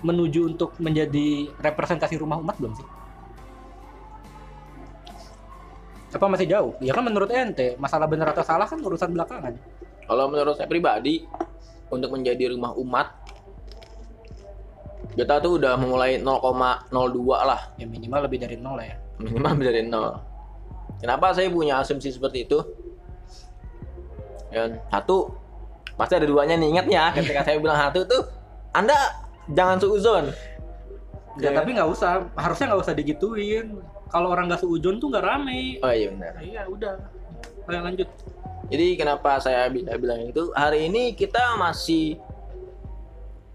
menuju 0.07 0.55
untuk 0.55 0.74
menjadi 0.78 1.50
representasi 1.59 2.22
rumah 2.22 2.38
umat 2.38 2.55
belum 2.62 2.74
sih? 2.78 2.87
Apa 6.12 6.28
masih 6.31 6.46
jauh? 6.46 6.72
Ya 6.78 6.94
kan 6.94 7.02
menurut 7.02 7.33
ente 7.35 7.74
masalah 7.83 8.07
benar 8.07 8.31
atau 8.31 8.46
salah 8.46 8.70
kan 8.70 8.78
urusan 8.78 9.11
belakangan. 9.11 9.59
Kalau 10.07 10.28
menurut 10.28 10.55
saya 10.59 10.68
pribadi, 10.68 11.24
untuk 11.92 12.09
menjadi 12.09 12.48
rumah 12.57 12.72
umat, 12.81 13.12
kita 15.12 15.44
tuh 15.44 15.61
udah 15.61 15.76
memulai 15.76 16.16
0,02 16.16 16.88
lah. 17.44 17.61
Ya 17.76 17.85
minimal 17.85 18.24
lebih 18.24 18.40
dari 18.40 18.57
nol 18.57 18.81
lah 18.81 18.87
ya. 18.88 18.96
Minimal 19.22 19.54
dari 19.58 19.82
nol. 19.87 20.18
Kenapa 20.98 21.35
saya 21.35 21.50
punya 21.50 21.82
asumsi 21.82 22.14
seperti 22.14 22.46
itu? 22.46 22.58
Dan 24.52 24.78
satu, 24.92 25.32
pasti 25.96 26.14
ada 26.20 26.26
duanya 26.28 26.54
nih 26.61 26.68
ingat 26.78 26.87
ya. 26.87 27.04
Ketika 27.11 27.42
saya 27.42 27.56
bilang 27.58 27.78
satu 27.78 28.04
tuh, 28.06 28.22
anda 28.70 28.94
jangan 29.50 29.80
suuzon. 29.80 30.30
Ya, 31.40 31.48
Ya. 31.48 31.64
tapi 31.64 31.72
nggak 31.72 31.88
usah, 31.88 32.28
harusnya 32.37 32.66
nggak 32.70 32.82
usah 32.85 32.94
digituin. 32.94 33.80
Kalau 34.12 34.28
orang 34.28 34.52
nggak 34.52 34.61
seujon 34.61 35.00
tuh 35.00 35.08
nggak 35.08 35.24
rame. 35.24 35.80
Oh 35.80 35.88
iya 35.88 36.12
benar. 36.12 36.32
Iya 36.44 36.62
udah. 36.68 36.94
Ayo 37.72 37.80
lanjut. 37.80 38.08
Jadi 38.68 38.87
kenapa 39.00 39.40
saya 39.40 39.72
bisa 39.72 39.96
bilang 39.96 40.28
itu? 40.28 40.52
Hari 40.52 40.92
ini 40.92 41.16
kita 41.16 41.56
masih 41.56 42.20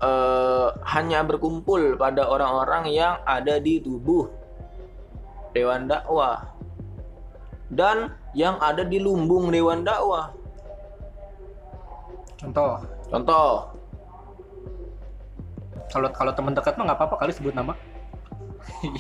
eh, 0.02 0.68
hanya 0.98 1.22
berkumpul 1.22 1.98
pada 2.02 2.26
orang-orang 2.26 2.90
yang 2.90 3.22
ada 3.22 3.62
di 3.62 3.78
tubuh 3.82 4.30
Dewan 5.58 5.90
Dakwah 5.90 6.54
dan 7.74 8.14
yang 8.38 8.62
ada 8.62 8.86
di 8.86 9.02
lumbung 9.02 9.50
Dewan 9.50 9.82
Dakwah. 9.82 10.30
Contoh, 12.38 12.78
Contoh, 13.08 13.72
kalau 15.88 16.10
kalau 16.12 16.32
teman 16.36 16.52
dekat 16.52 16.76
mah 16.76 16.92
nggak 16.92 17.00
apa-apa 17.00 17.16
kali 17.24 17.32
sebut 17.32 17.56
nama. 17.56 17.74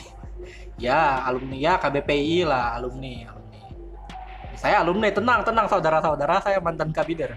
ya 0.86 1.28
alumni 1.28 1.58
ya 1.60 1.74
KBPI 1.76 2.48
lah 2.48 2.80
alumni 2.80 3.28
alumni. 3.28 3.62
Saya 4.56 4.80
alumni 4.80 5.12
tenang 5.12 5.43
tenang 5.43 5.67
saudara-saudara 5.67 6.39
saya 6.39 6.63
mantan 6.63 6.96
kabider. 6.96 7.36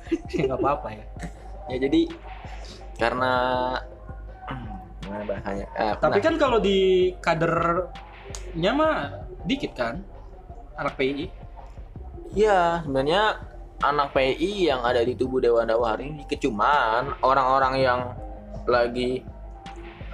nggak 0.30 0.58
apa-apa 0.62 0.88
ya. 0.94 1.04
ya 1.74 1.76
jadi 1.90 2.00
karena 3.02 3.32
gimana 5.02 5.22
bahasanya? 5.26 5.66
Eh, 5.74 5.94
Tapi 5.98 6.18
nah, 6.22 6.24
kan 6.24 6.34
kalau 6.38 6.58
di 6.62 7.10
kadernya 7.18 7.90
mah 8.74 9.26
dikit 9.46 9.72
kan 9.74 10.02
anak 10.76 10.96
PI. 10.96 11.26
Iya, 12.32 12.80
sebenarnya 12.84 13.38
anak 13.82 14.14
PI 14.14 14.72
yang 14.72 14.80
ada 14.86 15.02
di 15.02 15.12
tubuh 15.18 15.42
Dewan 15.42 15.68
Dakwah 15.68 15.98
hari 15.98 16.08
ini 16.08 16.24
dikit 16.24 16.48
cuman 16.48 17.18
orang-orang 17.20 17.74
yang 17.82 18.00
lagi 18.64 19.20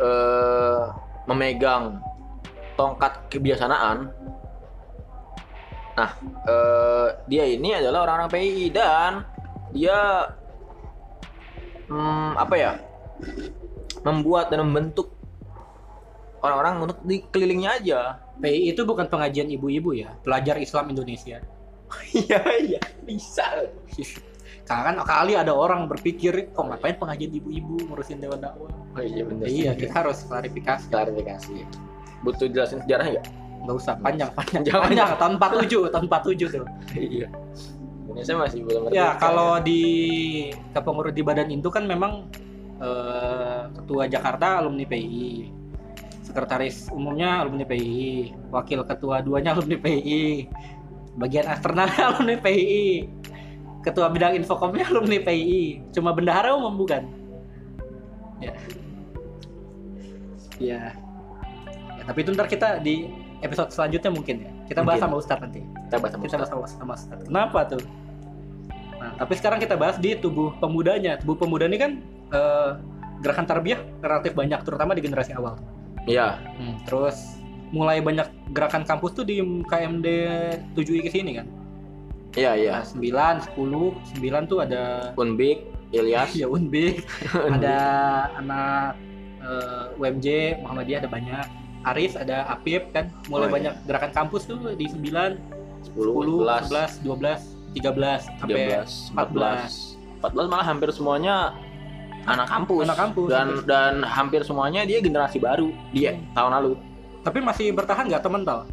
eh, 0.01 0.83
memegang 1.29 2.01
tongkat 2.75 3.29
kebiasaan. 3.29 4.09
Nah, 5.99 6.11
eh, 6.47 7.09
dia 7.27 7.45
ini 7.45 7.75
adalah 7.77 8.09
orang-orang 8.09 8.31
PI 8.33 8.65
dan 8.73 9.27
dia 9.75 10.31
hmm, 11.91 12.33
apa 12.39 12.57
ya? 12.57 12.73
membuat 14.07 14.47
dan 14.55 14.63
membentuk 14.63 15.18
orang-orang 16.41 16.75
untuk 16.85 16.99
di 17.03 17.23
kelilingnya 17.29 17.71
aja. 17.79 18.01
PI 18.39 18.71
itu 18.73 18.87
bukan 18.87 19.11
pengajian 19.11 19.51
ibu-ibu 19.51 19.91
ya, 19.93 20.15
pelajar 20.23 20.57
Islam 20.57 20.95
Indonesia. 20.95 21.43
Iya 22.13 22.41
iya 22.61 22.81
bisa. 23.03 23.65
Karena 24.69 24.93
kan 24.93 24.97
kali 25.01 25.33
ada 25.33 25.57
orang 25.57 25.89
berpikir, 25.89 26.53
kok 26.53 26.61
ngapain 26.61 27.01
pengajian 27.01 27.33
ibu-ibu 27.33 27.89
ngurusin 27.89 28.21
dewan 28.21 28.45
dakwah? 28.45 28.69
Oh 28.93 29.01
iya 29.01 29.25
benar. 29.25 29.49
Iya, 29.49 29.73
kita 29.73 30.05
harus 30.05 30.29
klarifikasi. 30.29 30.93
klarifikasi. 30.93 31.65
Butuh 32.21 32.53
jelasin 32.53 32.85
sejarahnya 32.85 33.17
nggak? 33.17 33.27
Nggak 33.65 33.77
usah 33.81 33.95
panjang, 33.99 34.31
panjang, 34.37 34.63
Jangan. 34.69 34.85
panjang. 34.85 35.09
Tahun 35.17 35.33
47, 35.41 35.89
tahun 35.89 36.05
47 36.13 36.53
tuh. 36.53 36.69
Iya. 36.93 37.29
Indonesia 38.05 38.35
masih 38.37 38.59
belum 38.65 38.81
Ya, 38.89 39.17
merdeka. 39.17 39.21
kalau 39.21 39.51
di 39.61 39.83
kepengurus 40.73 41.13
di 41.13 41.23
Badan 41.25 41.49
Intu 41.49 41.69
kan 41.69 41.89
memang 41.89 42.29
eh, 42.79 43.63
ketua 43.73 44.05
Jakarta 44.07 44.61
alumni 44.61 44.85
PI, 44.85 45.49
sekretaris 46.39 46.87
umumnya 46.95 47.43
alumni 47.43 47.67
PI, 47.67 48.31
wakil 48.55 48.87
ketua 48.87 49.19
duanya 49.27 49.59
alumni 49.59 49.75
PI, 49.75 50.47
bagian 51.19 51.51
eksternalnya 51.51 52.03
alumni 52.15 52.39
PI, 52.39 53.11
ketua 53.83 54.07
bidang 54.07 54.39
infocomnya 54.39 54.87
alumni 54.87 55.19
PI, 55.19 55.91
cuma 55.91 56.15
bendahara 56.15 56.55
umum 56.55 56.79
bukan? 56.79 57.11
Ya. 58.39 58.55
Ya. 60.63 60.83
Ya, 61.99 62.03
tapi 62.07 62.23
itu 62.23 62.31
ntar 62.39 62.47
kita 62.47 62.79
di 62.79 63.11
episode 63.43 63.75
selanjutnya 63.75 64.15
mungkin 64.15 64.47
ya. 64.47 64.51
Kita 64.71 64.87
bahas 64.87 65.03
Mungkin. 65.03 65.11
sama 65.11 65.17
Ustadz 65.19 65.43
nanti 65.43 65.61
kita 65.91 65.97
bahas 65.99 66.13
sama 66.15 66.23
kita 66.23 66.37
Ustaz. 66.39 66.55
bahas 66.55 66.73
sama 66.79 66.93
Ustadz. 66.95 67.27
Kenapa 67.27 67.59
tuh? 67.67 67.83
Nah, 68.99 69.11
tapi 69.19 69.33
sekarang 69.39 69.59
kita 69.59 69.75
bahas 69.75 69.97
di 69.99 70.15
tubuh 70.15 70.55
pemudanya. 70.59 71.19
Tubuh 71.19 71.35
pemuda 71.39 71.67
ini 71.67 71.79
kan 71.79 72.03
eh, 72.35 72.71
gerakan 73.23 73.47
tarbiyah 73.47 73.81
relatif 74.03 74.35
banyak, 74.35 74.61
terutama 74.63 74.95
di 74.95 75.03
generasi 75.03 75.35
awal. 75.35 75.59
Iya. 76.07 76.39
Hmm, 76.61 76.77
terus 76.87 77.39
mulai 77.75 78.01
banyak 78.01 78.29
gerakan 78.57 78.85
kampus 78.85 79.13
tuh 79.13 79.25
di 79.29 79.41
KMD 79.69 80.07
7I 80.73 81.01
ke 81.05 81.11
sini 81.13 81.37
kan. 81.37 81.47
Iya 82.37 82.53
iya. 82.55 82.73
Nah, 82.81 83.41
9, 83.43 83.57
10, 83.57 83.97
9 84.21 84.51
tuh 84.51 84.59
ada 84.63 85.13
Unbik, 85.17 85.65
Ilyas. 85.91 86.37
ya 86.41 86.47
Unbik, 86.47 87.05
ada 87.57 87.79
anak 88.37 88.95
eh, 89.43 89.99
UMJ 89.99 90.61
Muhammadiyah 90.63 91.05
ada 91.05 91.11
banyak. 91.11 91.47
Aris 91.87 92.19
ada 92.19 92.45
Apip 92.51 92.91
kan, 92.91 93.09
mulai 93.31 93.47
Oh, 93.47 93.49
iya. 93.49 93.55
banyak 93.55 93.75
gerakan 93.87 94.13
kampus 94.13 94.45
tuh 94.51 94.59
di 94.77 94.91
9, 94.91 95.39
10, 95.95 95.95
10, 95.95 96.43
11, 96.43 97.01
11, 97.01 97.07
12, 97.07 97.59
13 97.79 98.27
sampai 98.43 98.61
13, 98.67 99.15
14. 99.15 99.99
14 100.27 100.51
malah 100.51 100.67
hampir 100.67 100.91
semuanya 100.91 101.55
anak 102.29 102.49
kampus. 102.49 102.83
Anak 102.85 102.99
kampus. 102.99 103.29
Dan 103.33 103.49
dan 103.65 103.95
hampir 104.05 104.45
semuanya 104.45 104.85
dia 104.85 105.01
generasi 105.01 105.41
baru. 105.41 105.73
Dia 105.91 106.17
tahun 106.37 106.53
lalu. 106.61 106.73
Tapi 107.25 107.39
masih 107.41 107.73
bertahan 107.73 108.09
nggak 108.09 108.23
temen 108.23 108.45
tau? 108.45 108.65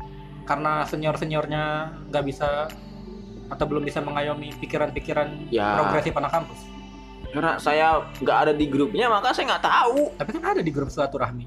Karena 0.45 0.85
senior 0.85 1.15
seniornya 1.17 1.89
nggak 2.11 2.23
bisa 2.27 2.69
atau 3.45 3.65
belum 3.69 3.85
bisa 3.85 4.01
mengayomi 4.01 4.53
pikiran-pikiran 4.57 5.49
Ya. 5.53 5.77
progresif 5.81 6.13
anak 6.17 6.33
kampus. 6.33 6.59
Karena 7.29 7.59
saya 7.59 7.99
nggak 8.21 8.37
ada 8.47 8.53
di 8.55 8.65
grupnya 8.69 9.11
maka 9.11 9.35
saya 9.35 9.55
nggak 9.55 9.65
tahu. 9.65 9.99
Tapi 10.15 10.29
kan 10.39 10.43
ada 10.55 10.61
di 10.63 10.71
grup 10.71 10.87
silaturahmi. 10.87 11.45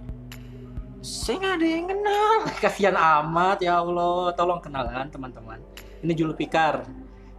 Saya 1.00 1.38
nggak 1.38 1.54
ada 1.62 1.66
yang 1.66 1.86
kenal. 1.86 2.34
Kasihan 2.62 2.96
amat 2.98 3.62
ya 3.62 3.78
Allah, 3.80 4.34
tolong 4.34 4.60
kenalan 4.60 5.06
teman-teman. 5.08 5.58
Ini 6.02 6.12
Julpikar. 6.14 6.82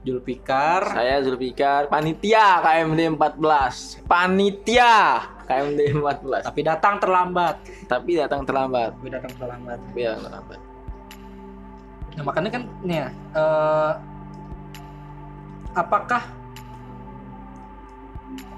Julpikar. 0.07 0.95
Saya 0.95 1.19
Zulfikar, 1.19 1.91
panitia 1.91 2.63
KMD 2.63 3.19
14. 3.19 4.07
Panitia 4.07 5.27
KMD 5.43 5.99
14. 5.99 6.47
Tapi 6.47 6.61
datang 6.63 6.95
terlambat. 7.03 7.55
Tapi 7.89 8.11
datang 8.15 8.41
terlambat. 8.47 8.95
Tapi 8.95 9.09
datang 9.11 9.33
terlambat. 9.35 9.77
Tapi 9.83 9.99
datang 10.07 10.23
terlambat. 10.23 10.59
Nah 12.15 12.23
makanya 12.23 12.49
kan 12.51 12.63
nih 12.83 12.97
ya, 12.99 13.07
eh, 13.11 13.91
apakah 15.75 16.23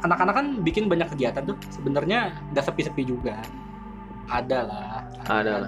anak-anak 0.02 0.34
kan 0.34 0.48
bikin 0.66 0.90
banyak 0.90 1.08
kegiatan 1.14 1.46
tuh 1.46 1.58
sebenarnya 1.70 2.34
nggak 2.52 2.66
sepi-sepi 2.66 3.06
juga 3.06 3.38
ada 4.32 4.60
lah 4.66 4.92
Ada 5.30 5.68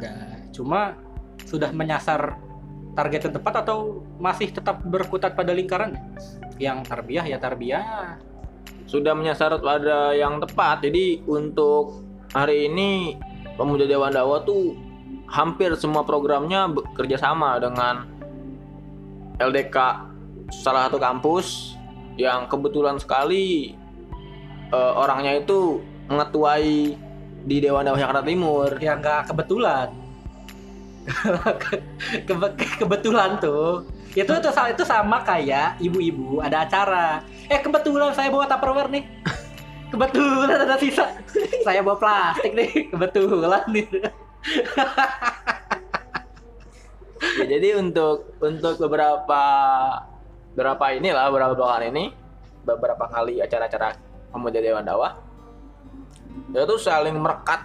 cuma 0.54 0.98
sudah 1.44 1.70
menyasar 1.70 2.38
target 2.94 3.30
yang 3.30 3.34
tepat 3.42 3.66
atau 3.66 4.06
masih 4.22 4.54
tetap 4.54 4.82
berkutat 4.86 5.34
pada 5.34 5.54
lingkaran 5.54 5.98
yang 6.62 6.86
tarbiyah 6.86 7.26
ya 7.26 7.38
tarbiyah 7.42 8.18
Sudah 8.86 9.18
menyasar 9.18 9.58
pada 9.58 10.14
yang 10.14 10.38
tepat. 10.38 10.86
Jadi 10.86 11.26
untuk 11.26 12.06
hari 12.30 12.70
ini 12.70 13.18
Pemuda 13.58 13.90
Dewan 13.90 14.14
Dawa 14.14 14.46
tuh 14.46 14.78
hampir 15.26 15.74
semua 15.74 16.06
programnya 16.06 16.70
bekerja 16.70 17.18
sama 17.18 17.58
dengan 17.58 18.06
LDK 19.42 19.78
salah 20.54 20.86
satu 20.86 21.02
kampus 21.02 21.74
yang 22.22 22.46
kebetulan 22.46 23.02
sekali 23.02 23.74
eh, 24.70 24.94
orangnya 24.94 25.42
itu 25.42 25.82
mengetuai 26.06 26.94
di 27.50 27.58
Dewan 27.58 27.90
Dawa 27.90 27.98
Jakarta 27.98 28.22
Timur. 28.22 28.70
ya 28.78 28.94
nggak 28.94 29.34
kebetulan 29.34 30.03
Kebe- 32.28 32.56
kebetulan 32.80 33.38
tuh. 33.40 33.84
Itu 34.14 34.30
itu 34.30 34.50
sa- 34.54 34.70
itu 34.72 34.84
sama 34.86 35.26
kayak 35.26 35.82
ibu-ibu 35.82 36.40
ada 36.40 36.64
acara. 36.64 37.22
Eh 37.50 37.60
kebetulan 37.60 38.14
saya 38.14 38.30
bawa 38.30 38.46
tupperware 38.48 38.92
nih. 38.94 39.04
Kebetulan 39.92 40.58
ada 40.66 40.76
sisa. 40.80 41.06
Saya 41.62 41.86
bawa 41.86 41.98
plastik 42.00 42.54
nih. 42.54 42.90
Kebetulan 42.92 43.64
nih. 43.70 43.88
Ya, 47.40 47.48
jadi 47.56 47.80
untuk 47.80 48.36
untuk 48.44 48.76
beberapa 48.84 49.44
beberapa 50.54 50.86
inilah 50.92 51.32
beberapa 51.32 51.56
belakangan 51.56 51.96
ini 51.96 52.12
beberapa 52.68 53.08
kali 53.08 53.40
acara-acara 53.40 53.96
pemuda 54.28 54.60
Dewan 54.60 54.84
Dawa 54.84 55.18
itu 56.52 56.76
saling 56.76 57.16
merekat. 57.16 57.64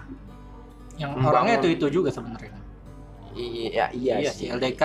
Yang 0.95 1.11
orangnya 1.27 1.59
itu 1.59 1.67
itu 1.75 1.85
juga 1.91 2.07
sebenarnya 2.07 2.58
iya 3.35 3.85
iya, 3.93 4.31
sih. 4.31 4.49
LDK 4.49 4.83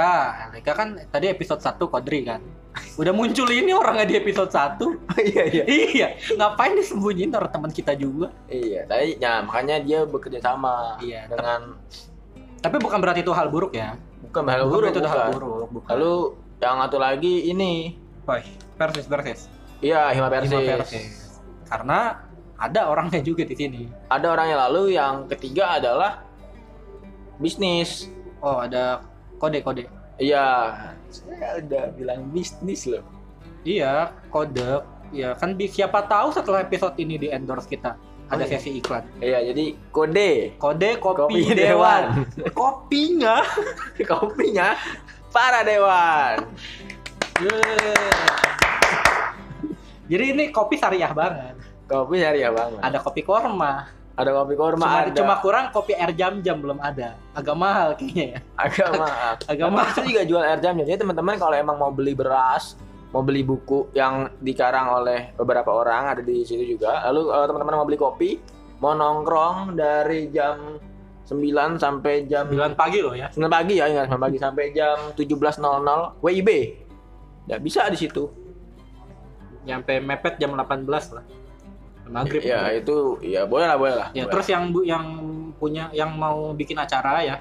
LDK 0.52 0.68
kan 0.74 0.88
tadi 1.08 1.26
episode 1.30 1.60
1 1.62 1.78
Kodri 1.80 2.20
kan. 2.26 2.40
Udah 3.00 3.14
muncul 3.14 3.46
ini 3.54 3.70
orangnya 3.70 4.04
di 4.04 4.14
episode 4.18 4.50
1 4.50 4.80
iya 5.30 5.44
iya. 5.46 5.64
Iya. 5.64 6.08
Ngapain 6.34 6.74
disembunyiin 6.74 7.30
orang 7.32 7.50
teman 7.52 7.70
kita 7.70 7.94
juga? 7.94 8.34
Iya 8.50 8.84
tadi 8.90 9.16
ya 9.22 9.40
makanya 9.46 9.78
dia 9.80 10.02
bekerja 10.04 10.42
sama 10.42 10.98
Iya, 10.98 11.30
dengan 11.30 11.78
tapi 12.58 12.80
bukan 12.80 12.96
berarti 12.96 13.20
itu 13.20 13.32
hal 13.36 13.52
buruk 13.52 13.76
ya? 13.76 13.94
Bukan 14.24 14.48
hal 14.48 14.64
buruk 14.66 14.88
itu 14.88 15.04
hal 15.04 15.28
bukan. 15.28 15.32
buruk 15.36 15.68
bukan. 15.80 15.90
Lalu 15.94 16.14
yang 16.64 16.80
satu 16.80 16.96
lagi 16.96 17.34
ini. 17.52 17.92
Woi, 18.24 18.40
persis 18.80 19.04
persis. 19.04 19.52
Iya 19.84 20.08
Hima 20.16 20.32
Persis. 20.32 20.48
Persis. 20.56 21.14
karena 21.68 22.24
ada 22.56 22.88
orangnya 22.88 23.20
juga 23.20 23.44
di 23.44 23.52
sini. 23.52 23.84
Ada 24.08 24.32
orangnya 24.32 24.56
lalu 24.64 24.96
yang 24.96 25.28
ketiga 25.28 25.76
adalah 25.76 26.24
bisnis 27.36 28.08
oh 28.44 28.60
ada 28.60 29.00
kode 29.40 29.64
kode. 29.64 29.88
Iya. 30.20 30.46
Saya 31.08 31.58
udah 31.64 31.84
bilang 31.96 32.28
bisnis 32.30 32.84
loh. 32.84 33.02
Iya 33.64 34.12
kode. 34.28 34.84
Ya 35.10 35.32
kan 35.34 35.56
siapa 35.56 36.04
tahu 36.04 36.34
setelah 36.36 36.60
episode 36.62 36.94
ini 37.00 37.16
di 37.16 37.28
endorse 37.32 37.66
kita. 37.66 37.96
Ada 38.24 38.44
Oh, 38.44 38.48
iya. 38.48 38.56
sesi 38.56 38.70
iklan. 38.80 39.04
Iya 39.20 39.38
jadi 39.52 39.64
kode. 39.88 40.56
Kode 40.60 40.90
kopi, 41.00 41.40
Kopi 41.44 41.56
dewan. 41.56 42.02
kopinya? 42.60 43.36
Kopinya 44.12 44.76
para 45.32 45.60
dewan. 45.66 46.46
jadi 50.06 50.24
ini 50.36 50.44
kopi 50.54 50.78
syariah 50.78 51.10
banget. 51.10 51.54
Kopi 51.84 52.16
syariah 52.22 52.52
banget. 52.54 52.80
ada 52.80 52.98
kopi 53.02 53.26
korma 53.26 53.90
Ada 54.14 54.30
kopi 54.30 54.54
kurma, 54.54 54.86
cuma, 54.86 54.98
ada 55.02 55.10
cuma 55.10 55.34
kurang 55.42 55.64
kopi 55.74 55.98
air 55.98 56.14
jam 56.14 56.38
jam 56.38 56.62
belum 56.62 56.78
ada 56.78 57.18
agak 57.34 57.56
mahal 57.58 57.98
kayaknya 57.98 58.38
ya 58.38 58.40
agak 58.54 58.90
mahal. 58.94 59.32
agak 59.42 59.66
Tapi 59.66 59.74
mahal 59.74 59.90
kita 59.90 60.06
juga 60.06 60.22
jual 60.22 60.42
air 60.46 60.60
jam. 60.62 60.74
Jadi 60.78 60.98
teman-teman 61.02 61.34
kalau 61.34 61.54
emang 61.58 61.76
mau 61.82 61.90
beli 61.90 62.14
beras, 62.14 62.78
mau 63.10 63.26
beli 63.26 63.42
buku 63.42 63.90
yang 63.90 64.30
dikarang 64.38 65.02
oleh 65.02 65.34
beberapa 65.34 65.66
orang 65.66 66.14
ada 66.14 66.22
di 66.22 66.46
situ 66.46 66.78
juga. 66.78 67.02
Lalu 67.10 67.20
kalau 67.26 67.44
teman-teman 67.50 67.74
mau 67.74 67.86
beli 67.90 67.98
kopi, 67.98 68.30
mau 68.78 68.94
nongkrong 68.94 69.74
dari 69.74 70.30
jam 70.30 70.78
9 71.26 71.82
sampai 71.82 72.30
jam 72.30 72.46
9 72.46 72.78
pagi 72.78 73.02
loh 73.02 73.18
ya 73.18 73.34
9 73.34 73.50
pagi 73.50 73.82
ya, 73.82 73.90
ingat 73.90 74.14
9 74.14 74.24
pagi 74.30 74.38
sampai 74.38 74.64
jam 74.70 74.96
17.00 75.18 76.22
WIB. 76.22 76.50
Ya 77.50 77.58
bisa 77.58 77.90
di 77.90 77.98
situ. 77.98 78.30
nyampe 79.64 79.96
mepet 79.96 80.36
jam 80.36 80.52
18 80.52 80.84
lah 81.16 81.24
maghrib 82.06 82.40
Ya 82.40 82.68
itu 82.70 83.16
ya 83.20 83.44
boleh 83.44 83.66
lah 83.66 83.76
boleh 83.76 83.94
lah. 83.94 84.08
ya 84.10 84.24
Boleh. 84.24 84.32
terus 84.32 84.46
yang 84.48 84.64
bu 84.68 84.80
yang 84.82 85.04
punya 85.54 85.88
yang 85.90 86.12
mau 86.12 86.52
bikin 86.52 86.76
acara 86.76 87.20
ya 87.20 87.36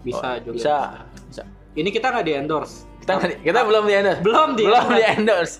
bisa 0.00 0.38
Oh, 0.38 0.42
juga 0.42 0.54
bisa, 0.54 0.76
bisa. 1.26 1.42
ini 1.72 1.88
kita 1.88 2.08
nggak 2.08 2.24
di 2.24 2.34
endorse 2.34 2.86
kita 3.00 3.12
kita 3.40 3.60
belum 3.62 3.84
di 3.84 3.94
endorse. 3.94 4.20
belum 4.20 4.48
di 4.52 4.64
Belum 4.64 4.86
di 4.88 5.02
endorse. 5.04 5.54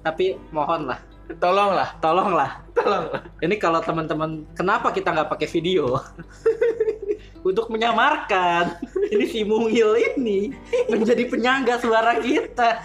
tapi 0.00 0.34
mohon 0.50 0.86
lah 0.86 1.00
Tolonglah, 1.32 1.96
tolonglah 1.96 2.60
tolonglah. 2.72 3.22
ini 3.40 3.56
kalau 3.56 3.80
teman-teman 3.80 4.44
kenapa 4.52 4.90
kita 4.90 5.10
nggak 5.10 5.30
pakai 5.30 5.48
video 5.48 5.96
untuk 7.48 7.66
menyamarkan 7.68 8.76
ini 9.08 9.24
si 9.24 9.40
mungil 9.42 9.96
ini 9.96 10.52
menjadi 10.86 11.24
penyangga 11.24 11.78
suara 11.78 12.18
kita 12.18 12.84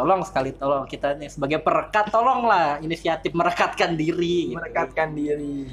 tolong 0.00 0.24
sekali 0.24 0.50
tolong 0.50 0.88
kita 0.88 1.12
nih 1.14 1.28
sebagai 1.28 1.60
perekat 1.60 2.08
tolonglah 2.08 2.80
inisiatif 2.80 3.36
merekatkan 3.36 3.92
diri 3.94 4.48
gitu. 4.48 4.56
Merekatkan 4.56 5.12
diri. 5.12 5.68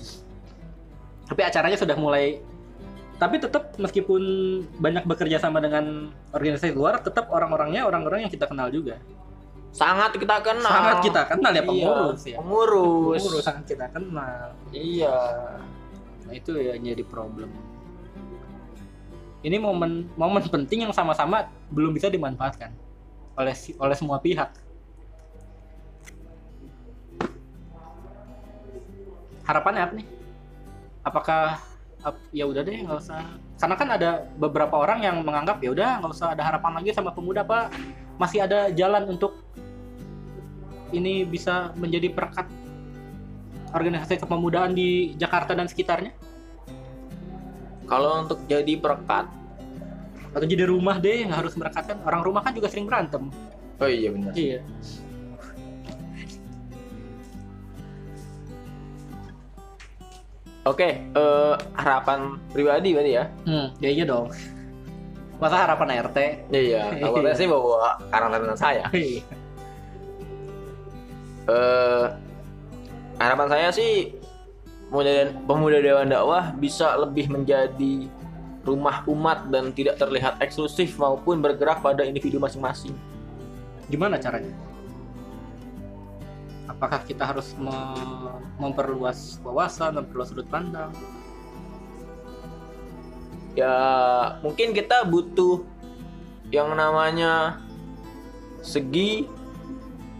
tapi 1.24 1.42
acaranya 1.44 1.76
sudah 1.76 1.96
mulai 1.96 2.44
tapi 3.18 3.40
tetap 3.40 3.76
meskipun 3.76 4.22
banyak 4.78 5.04
bekerja 5.04 5.40
sama 5.40 5.58
dengan 5.58 6.08
organisasi 6.30 6.72
luar 6.72 7.00
tetap 7.00 7.28
orang-orangnya 7.28 7.84
orang-orang 7.84 8.28
yang 8.28 8.32
kita 8.32 8.46
kenal 8.46 8.68
juga 8.68 9.00
Sangat 9.68 10.16
kita 10.16 10.40
kenal. 10.42 10.64
sangat 10.66 10.98
kita 11.04 11.22
kenal 11.28 11.52
ya 11.52 11.60
Iya, 11.60 11.68
pengurus 11.68 12.22
ya 12.24 12.38
Pengurus. 12.40 13.20
pengurus 13.20 13.44
sangat 13.44 13.64
kita 13.68 13.86
kenal 13.90 14.44
Iya. 14.72 15.18
nah 16.24 16.34
itu 16.34 16.52
ya 16.56 16.74
jadi 16.76 17.04
problem 17.04 17.48
ini 19.40 19.58
momen 19.58 20.08
momen 20.16 20.42
penting 20.44 20.84
yang 20.84 20.92
sama-sama 20.92 21.46
belum 21.70 21.92
bisa 21.92 22.08
dimanfaatkan 22.08 22.72
oleh 23.38 23.56
oleh 23.78 23.96
semua 23.96 24.18
pihak. 24.18 24.50
Harapannya 29.46 29.82
apa 29.86 29.94
nih? 29.96 30.08
Apakah 31.06 31.62
ap- 32.04 32.28
ya 32.36 32.44
udah 32.50 32.62
deh 32.66 32.84
nggak 32.84 33.00
usah. 33.00 33.24
Karena 33.62 33.76
kan 33.80 33.90
ada 33.94 34.10
beberapa 34.36 34.76
orang 34.76 35.06
yang 35.06 35.24
menganggap 35.24 35.62
ya 35.64 35.72
udah 35.72 36.04
nggak 36.04 36.12
usah 36.12 36.34
ada 36.36 36.44
harapan 36.44 36.82
lagi 36.82 36.92
sama 36.92 37.14
pemuda 37.14 37.46
pak. 37.46 37.72
Masih 38.18 38.44
ada 38.44 38.74
jalan 38.74 39.08
untuk 39.08 39.38
ini 40.92 41.24
bisa 41.24 41.72
menjadi 41.78 42.10
perekat 42.12 42.50
organisasi 43.72 44.18
kepemudaan 44.24 44.74
di 44.74 45.14
Jakarta 45.16 45.54
dan 45.54 45.70
sekitarnya. 45.70 46.12
Kalau 47.88 48.28
untuk 48.28 48.44
jadi 48.52 48.76
perekat, 48.76 49.32
atau 50.38 50.46
jadi 50.46 50.70
rumah 50.70 51.02
deh 51.02 51.26
nggak 51.26 51.40
harus 51.42 51.58
merekatkan. 51.58 51.98
Orang 52.06 52.22
rumah 52.22 52.46
kan 52.46 52.54
juga 52.54 52.70
sering 52.70 52.86
berantem. 52.86 53.34
Oh 53.82 53.90
iya 53.90 54.14
benar. 54.14 54.32
iya. 54.38 54.62
Oke, 60.68 61.00
eh, 61.00 61.54
harapan 61.80 62.36
pribadi 62.52 62.92
berarti 62.92 63.12
ya? 63.16 63.26
hmm 63.48 63.68
ya 63.80 63.90
iya 63.90 64.06
dong. 64.06 64.28
Masa 65.38 65.64
harapan 65.64 66.02
RT 66.02 66.18
Iya, 66.50 66.82
awalnya 67.08 67.34
sih 67.38 67.48
bawa 67.50 67.98
karantina 68.14 68.54
saya. 68.56 68.86
Eh, 71.48 72.06
harapan 73.16 73.48
saya 73.48 73.72
sih 73.72 74.20
pemuda, 74.92 75.32
pemuda 75.48 75.80
Dewan 75.80 76.12
Dakwah 76.12 76.52
bisa 76.60 77.00
lebih 77.00 77.32
menjadi 77.32 78.12
rumah 78.68 79.08
umat 79.08 79.48
dan 79.48 79.72
tidak 79.72 79.96
terlihat 79.96 80.38
eksklusif 80.44 81.00
maupun 81.00 81.40
bergerak 81.40 81.80
pada 81.80 82.04
individu 82.04 82.38
masing-masing. 82.38 82.92
gimana 83.88 84.20
caranya? 84.20 84.52
Apakah 86.68 87.00
kita 87.08 87.24
harus 87.24 87.56
me- 87.56 88.44
memperluas 88.60 89.40
wawasan 89.40 89.96
memperluas 90.04 90.36
sudut 90.36 90.44
pandang? 90.52 90.92
Ya, 93.56 93.74
mungkin 94.44 94.76
kita 94.76 95.08
butuh 95.08 95.64
yang 96.52 96.76
namanya 96.76 97.64
segi 98.62 99.26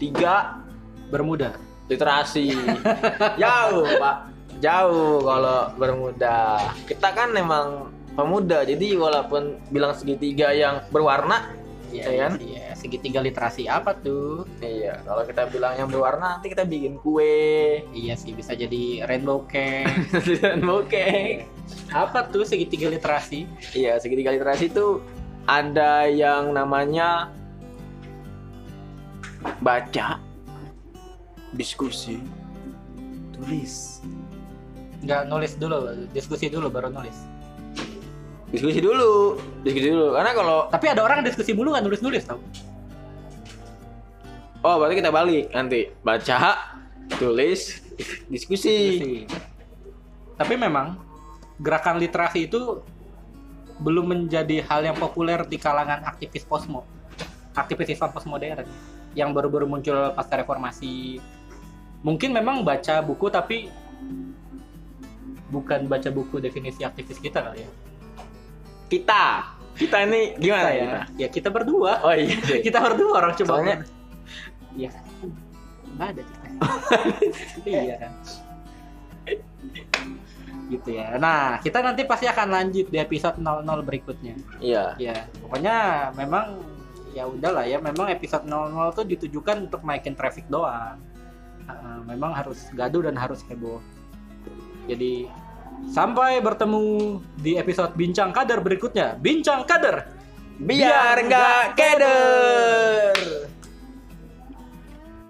tiga 0.00 0.64
bermuda. 1.12 1.54
literasi. 1.88 2.52
Jauh 3.40 3.88
pak. 3.96 4.28
Jauh 4.60 5.24
kalau 5.24 5.72
bermuda. 5.80 6.60
Kita 6.84 7.16
kan 7.16 7.32
memang 7.32 7.88
pemuda. 8.18 8.66
Jadi 8.66 8.98
walaupun 8.98 9.62
bilang 9.70 9.94
segitiga 9.94 10.50
yang 10.50 10.82
berwarna 10.90 11.54
Iya 11.88 12.04
Iya 12.04 12.20
kan? 12.20 12.32
iya 12.44 12.66
segitiga 12.76 13.24
literasi 13.24 13.64
apa 13.64 13.96
tuh? 13.96 14.44
Iya 14.60 15.00
kalau 15.08 15.24
kita 15.24 15.48
bilang 15.48 15.72
yang 15.72 15.88
berwarna 15.88 16.36
nanti 16.36 16.52
kita 16.52 16.68
bikin 16.68 17.00
kue. 17.00 17.80
Iya 17.96 18.12
sih 18.12 18.36
bisa 18.36 18.52
jadi 18.52 19.08
rainbow 19.08 19.48
cake. 19.48 19.88
Dan 20.44 20.68
bokeh 20.68 21.48
apa 21.88 22.28
tuh 22.28 22.44
segitiga 22.44 22.92
literasi? 22.92 23.48
Iya 23.72 23.96
segitiga 24.04 24.36
literasi 24.36 24.68
itu 24.68 25.00
ada 25.48 26.04
yang 26.04 26.52
namanya 26.52 27.32
baca 29.64 30.20
diskusi 31.56 32.20
tulis. 33.32 34.04
Nggak 35.00 35.24
nulis 35.24 35.56
dulu 35.56 36.04
diskusi 36.12 36.52
dulu 36.52 36.68
baru 36.68 36.92
nulis 36.92 37.37
diskusi 38.48 38.80
dulu 38.80 39.36
diskusi 39.62 39.88
dulu 39.92 40.16
karena 40.16 40.32
kalau 40.32 40.58
tapi 40.72 40.86
ada 40.88 41.04
orang 41.04 41.20
diskusi 41.24 41.52
mulu 41.52 41.74
nggak 41.74 41.84
nulis 41.84 42.00
nulis 42.00 42.22
tau 42.24 42.40
oh 44.64 44.74
berarti 44.80 44.94
kita 44.98 45.10
balik 45.12 45.52
nanti 45.52 45.92
baca 46.00 46.56
tulis 47.20 47.84
diskusi 48.30 48.74
Diskusi. 49.02 49.26
Tapi 50.38 50.54
memang 50.54 50.94
gerakan 51.58 51.98
literasi 51.98 52.46
itu 52.46 52.78
belum 53.82 54.06
menjadi 54.06 54.62
hal 54.70 54.86
yang 54.86 54.94
populer 54.94 55.42
di 55.46 55.58
kalangan 55.58 56.06
aktivis 56.06 56.46
posmo, 56.46 56.86
aktivis 57.58 57.98
Islam 57.98 58.14
postmodern 58.14 58.62
yang 59.18 59.34
baru-baru 59.34 59.66
muncul 59.66 60.14
pasca 60.14 60.38
reformasi. 60.38 61.18
Mungkin 62.06 62.30
memang 62.30 62.62
baca 62.62 63.02
buku 63.02 63.26
tapi 63.26 63.66
bukan 65.50 65.90
baca 65.90 66.06
buku 66.14 66.38
definisi 66.38 66.86
aktivis 66.86 67.18
kita 67.18 67.42
kali 67.42 67.66
ya. 67.66 67.70
Kita 68.88 69.22
kita 69.78 69.96
ini 70.04 70.34
gimana 70.36 70.68
Kita 70.68 70.74
ya 70.74 70.82
ya? 70.82 71.00
Ya 71.16 71.28
kita 71.30 71.48
berdua. 71.48 72.02
oh 72.02 72.10
iya. 72.10 72.34
Kita 72.58 72.82
berdua 72.82 73.12
orang 73.14 73.32
coba. 73.38 73.52
Soalnya- 73.54 73.86
Iya. 74.74 74.90
Nggak 75.94 76.08
ada 76.10 76.22
kita. 76.22 76.46
iya 77.70 77.94
kan. 77.96 78.12
Gitu 80.68 80.88
ya. 80.92 81.16
Nah, 81.16 81.62
kita 81.62 81.80
nanti 81.80 82.04
pasti 82.04 82.28
akan 82.28 82.48
lanjut 82.50 82.86
di 82.90 82.98
episode 82.98 83.38
00 83.40 83.64
berikutnya. 83.80 84.34
iya 84.60 84.92
Ya, 84.98 85.24
pokoknya 85.40 85.76
memang 86.12 86.60
ya 87.16 87.24
udahlah 87.24 87.64
ya, 87.64 87.80
memang 87.80 88.12
episode 88.12 88.44
00 88.44 88.92
tuh 88.92 89.06
ditujukan 89.06 89.70
untuk 89.70 89.80
naikin 89.82 90.12
traffic 90.12 90.44
doang. 90.46 91.00
Uh, 91.68 92.00
memang 92.04 92.32
harus 92.32 92.68
gaduh 92.72 93.04
dan 93.04 93.16
harus 93.16 93.40
heboh. 93.46 93.80
Jadi 94.88 95.28
sampai 95.86 96.42
bertemu 96.42 97.18
di 97.38 97.54
episode 97.54 97.94
bincang 97.94 98.34
kader 98.34 98.58
berikutnya. 98.58 99.14
Bincang 99.18 99.62
kader. 99.64 100.18
biar 100.58 101.22
nggak 101.22 101.78
keder 101.78 103.14